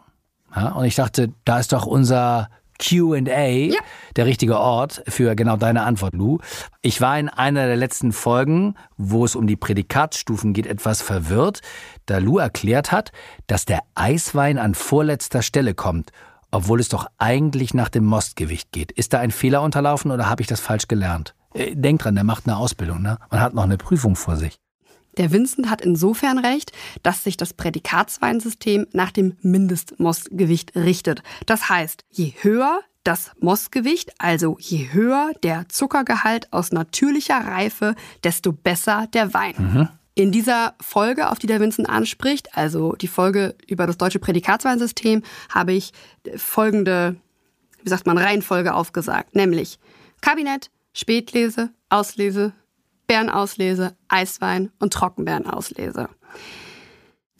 Ja, 0.55 0.69
und 0.71 0.85
ich 0.85 0.95
dachte, 0.95 1.31
da 1.45 1.59
ist 1.59 1.73
doch 1.73 1.85
unser 1.85 2.49
Q&A 2.79 3.71
der 4.15 4.25
richtige 4.25 4.59
Ort 4.59 5.03
für 5.07 5.35
genau 5.35 5.57
deine 5.57 5.83
Antwort, 5.83 6.13
Lou. 6.13 6.39
Ich 6.81 7.01
war 7.01 7.19
in 7.19 7.29
einer 7.29 7.67
der 7.67 7.75
letzten 7.75 8.11
Folgen, 8.11 8.75
wo 8.97 9.25
es 9.25 9.35
um 9.35 9.47
die 9.47 9.55
Prädikatsstufen 9.55 10.53
geht, 10.53 10.65
etwas 10.65 11.01
verwirrt, 11.01 11.61
da 12.05 12.17
Lou 12.17 12.37
erklärt 12.37 12.91
hat, 12.91 13.11
dass 13.47 13.65
der 13.65 13.81
Eiswein 13.95 14.57
an 14.57 14.75
vorletzter 14.75 15.41
Stelle 15.41 15.73
kommt, 15.73 16.11
obwohl 16.51 16.79
es 16.79 16.89
doch 16.89 17.07
eigentlich 17.17 17.73
nach 17.73 17.89
dem 17.89 18.05
Mostgewicht 18.05 18.71
geht. 18.71 18.91
Ist 18.91 19.13
da 19.13 19.19
ein 19.19 19.31
Fehler 19.31 19.61
unterlaufen 19.61 20.11
oder 20.11 20.29
habe 20.29 20.41
ich 20.41 20.47
das 20.47 20.59
falsch 20.59 20.87
gelernt? 20.87 21.35
Äh, 21.53 21.75
Denk 21.75 22.01
dran, 22.01 22.15
der 22.15 22.23
macht 22.23 22.47
eine 22.47 22.57
Ausbildung, 22.57 23.01
ne? 23.01 23.17
Man 23.29 23.41
hat 23.41 23.53
noch 23.53 23.63
eine 23.63 23.77
Prüfung 23.77 24.15
vor 24.15 24.35
sich. 24.35 24.59
Der 25.19 25.31
Vincent 25.33 25.69
hat 25.69 25.81
insofern 25.81 26.39
recht, 26.39 26.71
dass 27.03 27.23
sich 27.25 27.35
das 27.35 27.53
Prädikatsweinsystem 27.53 28.87
nach 28.93 29.11
dem 29.11 29.35
Mindestmostgewicht 29.41 30.75
richtet. 30.75 31.21
Das 31.45 31.69
heißt, 31.69 32.05
je 32.09 32.33
höher 32.41 32.79
das 33.03 33.31
Mostgewicht, 33.39 34.13
also 34.17 34.57
je 34.59 34.93
höher 34.93 35.31
der 35.43 35.67
Zuckergehalt 35.67 36.51
aus 36.53 36.71
natürlicher 36.71 37.37
Reife, 37.37 37.95
desto 38.23 38.53
besser 38.53 39.07
der 39.13 39.33
Wein. 39.33 39.89
In 40.15 40.31
dieser 40.31 40.75
Folge, 40.81 41.29
auf 41.29 41.39
die 41.39 41.47
der 41.47 41.59
Vincent 41.59 41.89
anspricht, 41.89 42.57
also 42.57 42.93
die 42.93 43.07
Folge 43.07 43.55
über 43.67 43.87
das 43.87 43.97
deutsche 43.97 44.19
Prädikatsweinsystem, 44.19 45.23
habe 45.49 45.73
ich 45.73 45.91
folgende, 46.37 47.17
wie 47.83 47.89
sagt 47.89 48.05
man, 48.05 48.17
Reihenfolge 48.17 48.73
aufgesagt, 48.73 49.35
nämlich 49.35 49.79
Kabinett, 50.21 50.71
Spätlese, 50.93 51.71
Auslese, 51.89 52.53
Beerenauslese, 53.09 53.95
Eiswein 54.07 54.71
und 54.77 54.93
Trockenbeerenauslese. 54.93 56.09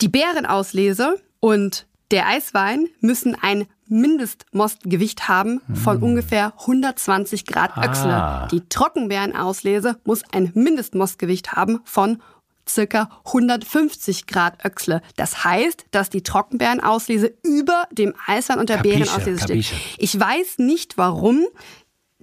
Die 0.02 0.10
Beerenauslese 0.10 1.22
und 1.40 1.86
der 2.10 2.26
Eiswein 2.28 2.88
müssen 3.02 3.38
ein 3.40 3.68
Mindestmostgewicht 3.88 5.28
haben 5.28 5.62
von 5.76 6.02
ungefähr 6.02 6.54
120 6.62 7.46
Grad 7.46 7.78
Öchsle. 7.78 8.16
Ah. 8.16 8.48
Die 8.52 8.68
Trockenbeerenauslese 8.68 10.00
muss 10.06 10.24
ein 10.32 10.52
Mindestmostgewicht 10.56 11.54
haben 11.54 11.82
von 11.84 12.20
circa 12.68 13.10
150 13.26 14.28
Grad 14.28 14.66
Öchsle. 14.66 15.02
Das 15.18 15.44
heißt, 15.44 15.86
dass 15.92 16.10
die 16.10 16.24
Trockenbeerenauslese 16.24 17.34
über 17.44 17.84
dem 17.92 18.14
Eiswein 18.26 18.60
und 18.60 18.70
der 18.70 18.78
Capisce, 18.78 18.98
Beerenauslese 18.98 19.44
steht. 19.44 19.66
capisce. 19.66 19.96
Ich 19.98 20.20
weiß 20.20 20.60
nicht, 20.60 20.98
warum 20.98 21.46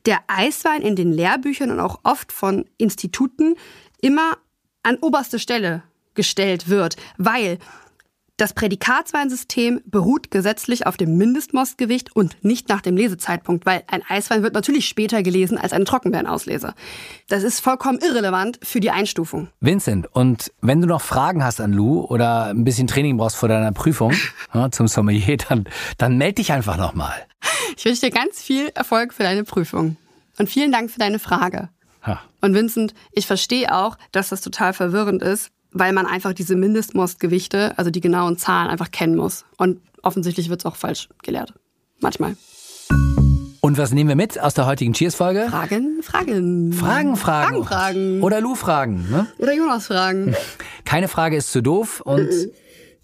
der 0.06 0.22
Eiswein 0.28 0.82
in 0.82 0.96
den 0.96 1.12
Lehrbüchern 1.12 1.70
und 1.70 1.80
auch 1.80 2.00
oft 2.02 2.32
von 2.32 2.64
Instituten 2.78 3.56
immer 4.00 4.38
an 4.82 4.96
oberste 5.00 5.38
Stelle 5.38 5.82
gestellt 6.14 6.68
wird, 6.68 6.96
weil 7.18 7.58
das 8.36 8.52
Prädikatsweinsystem 8.52 9.80
beruht 9.86 10.30
gesetzlich 10.30 10.86
auf 10.86 10.96
dem 10.96 11.16
Mindestmostgewicht 11.16 12.14
und 12.14 12.36
nicht 12.44 12.68
nach 12.68 12.82
dem 12.82 12.96
Lesezeitpunkt, 12.96 13.64
weil 13.64 13.82
ein 13.86 14.02
Eiswein 14.06 14.42
wird 14.42 14.52
natürlich 14.52 14.86
später 14.86 15.22
gelesen 15.22 15.56
als 15.56 15.72
eine 15.72 15.84
Trockenbeerenauslese. 15.86 16.74
Das 17.28 17.42
ist 17.42 17.60
vollkommen 17.60 17.98
irrelevant 17.98 18.58
für 18.62 18.80
die 18.80 18.90
Einstufung. 18.90 19.48
Vincent, 19.60 20.08
und 20.14 20.52
wenn 20.60 20.82
du 20.82 20.86
noch 20.86 21.00
Fragen 21.00 21.42
hast 21.42 21.60
an 21.60 21.72
Lou 21.72 22.02
oder 22.02 22.46
ein 22.46 22.64
bisschen 22.64 22.86
Training 22.86 23.16
brauchst 23.16 23.36
vor 23.36 23.48
deiner 23.48 23.72
Prüfung 23.72 24.12
ja, 24.54 24.70
zum 24.70 24.86
Sommelier, 24.86 25.38
dann, 25.48 25.64
dann 25.96 26.18
melde 26.18 26.34
dich 26.34 26.52
einfach 26.52 26.76
nochmal. 26.76 27.14
Ich 27.76 27.84
wünsche 27.86 28.02
dir 28.02 28.10
ganz 28.10 28.42
viel 28.42 28.68
Erfolg 28.74 29.14
für 29.14 29.22
deine 29.22 29.44
Prüfung. 29.44 29.96
Und 30.38 30.50
vielen 30.50 30.72
Dank 30.72 30.90
für 30.90 30.98
deine 30.98 31.18
Frage. 31.18 31.70
Ha. 32.02 32.20
Und 32.42 32.54
Vincent, 32.54 32.92
ich 33.12 33.26
verstehe 33.26 33.74
auch, 33.74 33.96
dass 34.12 34.28
das 34.28 34.42
total 34.42 34.74
verwirrend 34.74 35.22
ist, 35.22 35.50
weil 35.78 35.92
man 35.92 36.06
einfach 36.06 36.32
diese 36.32 36.56
Mindestmostgewichte, 36.56 37.76
also 37.76 37.90
die 37.90 38.00
genauen 38.00 38.38
Zahlen, 38.38 38.68
einfach 38.68 38.90
kennen 38.90 39.16
muss. 39.16 39.44
Und 39.58 39.80
offensichtlich 40.02 40.48
wird 40.48 40.60
es 40.60 40.66
auch 40.66 40.76
falsch 40.76 41.08
gelehrt. 41.22 41.54
Manchmal. 42.00 42.36
Und 43.60 43.78
was 43.78 43.92
nehmen 43.92 44.08
wir 44.08 44.16
mit 44.16 44.40
aus 44.40 44.54
der 44.54 44.66
heutigen 44.66 44.92
Cheers-Folge? 44.92 45.48
Fragen, 45.50 46.02
Fragen. 46.02 46.72
Fragen, 46.72 47.16
Fragen. 47.16 47.16
Fragen, 47.16 47.64
Fragen. 47.64 48.22
Oder 48.22 48.40
Lou-Fragen. 48.40 49.10
Ne? 49.10 49.26
Oder 49.38 49.54
Jonas 49.54 49.88
Fragen. 49.88 50.34
Keine 50.84 51.08
Frage 51.08 51.36
ist 51.36 51.50
zu 51.50 51.62
doof 51.62 52.00
und 52.00 52.28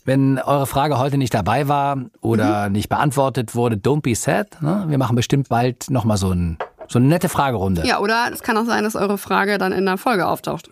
wenn 0.04 0.38
eure 0.38 0.66
Frage 0.66 0.98
heute 0.98 1.18
nicht 1.18 1.34
dabei 1.34 1.68
war 1.68 1.98
oder 2.20 2.68
nicht 2.68 2.88
beantwortet 2.88 3.54
wurde, 3.54 3.76
don't 3.76 4.02
be 4.02 4.14
sad. 4.14 4.60
Ne? 4.62 4.84
Wir 4.88 4.98
machen 4.98 5.16
bestimmt 5.16 5.48
bald 5.48 5.90
nochmal 5.90 6.16
so, 6.16 6.30
ein, 6.30 6.58
so 6.88 6.98
eine 6.98 7.08
nette 7.08 7.28
Fragerunde. 7.28 7.86
Ja, 7.86 8.00
oder 8.00 8.30
es 8.32 8.42
kann 8.42 8.56
auch 8.56 8.64
sein, 8.64 8.82
dass 8.84 8.96
eure 8.96 9.18
Frage 9.18 9.58
dann 9.58 9.72
in 9.72 9.84
der 9.84 9.98
Folge 9.98 10.26
auftaucht. 10.26 10.70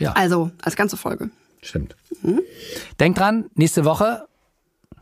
Ja. 0.00 0.12
Also 0.12 0.50
als 0.62 0.74
ganze 0.74 0.96
Folge. 0.96 1.30
Stimmt. 1.62 1.94
Denkt 2.98 3.18
dran, 3.18 3.44
nächste 3.54 3.84
Woche 3.84 4.26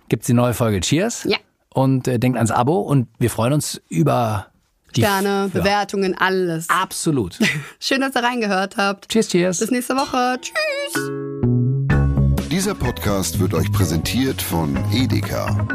gibt's 0.08 0.26
die 0.26 0.32
neue 0.34 0.52
Folge 0.54 0.80
Cheers. 0.80 1.24
Ja. 1.24 1.38
Und 1.72 2.08
äh, 2.08 2.18
denkt 2.18 2.36
ans 2.36 2.50
Abo 2.50 2.80
und 2.80 3.08
wir 3.18 3.30
freuen 3.30 3.52
uns 3.54 3.80
über 3.88 4.48
die 4.96 5.00
Sterne, 5.02 5.50
Ja. 5.52 5.60
Bewertungen, 5.60 6.16
alles. 6.18 6.68
Absolut. 6.68 7.38
Schön, 7.80 8.00
dass 8.00 8.14
ihr 8.16 8.22
reingehört 8.22 8.76
habt. 8.76 9.08
cheers, 9.08 9.28
cheers. 9.28 9.60
Bis 9.60 9.70
nächste 9.70 9.94
Woche. 9.96 10.38
Tschüss. 10.40 12.48
Dieser 12.50 12.74
Podcast 12.74 13.38
wird 13.38 13.54
euch 13.54 13.70
präsentiert 13.70 14.42
von 14.42 14.76
Edeka. 14.92 15.68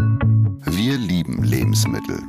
Wir 0.65 0.97
lieben 0.97 1.43
Lebensmittel. 1.43 2.19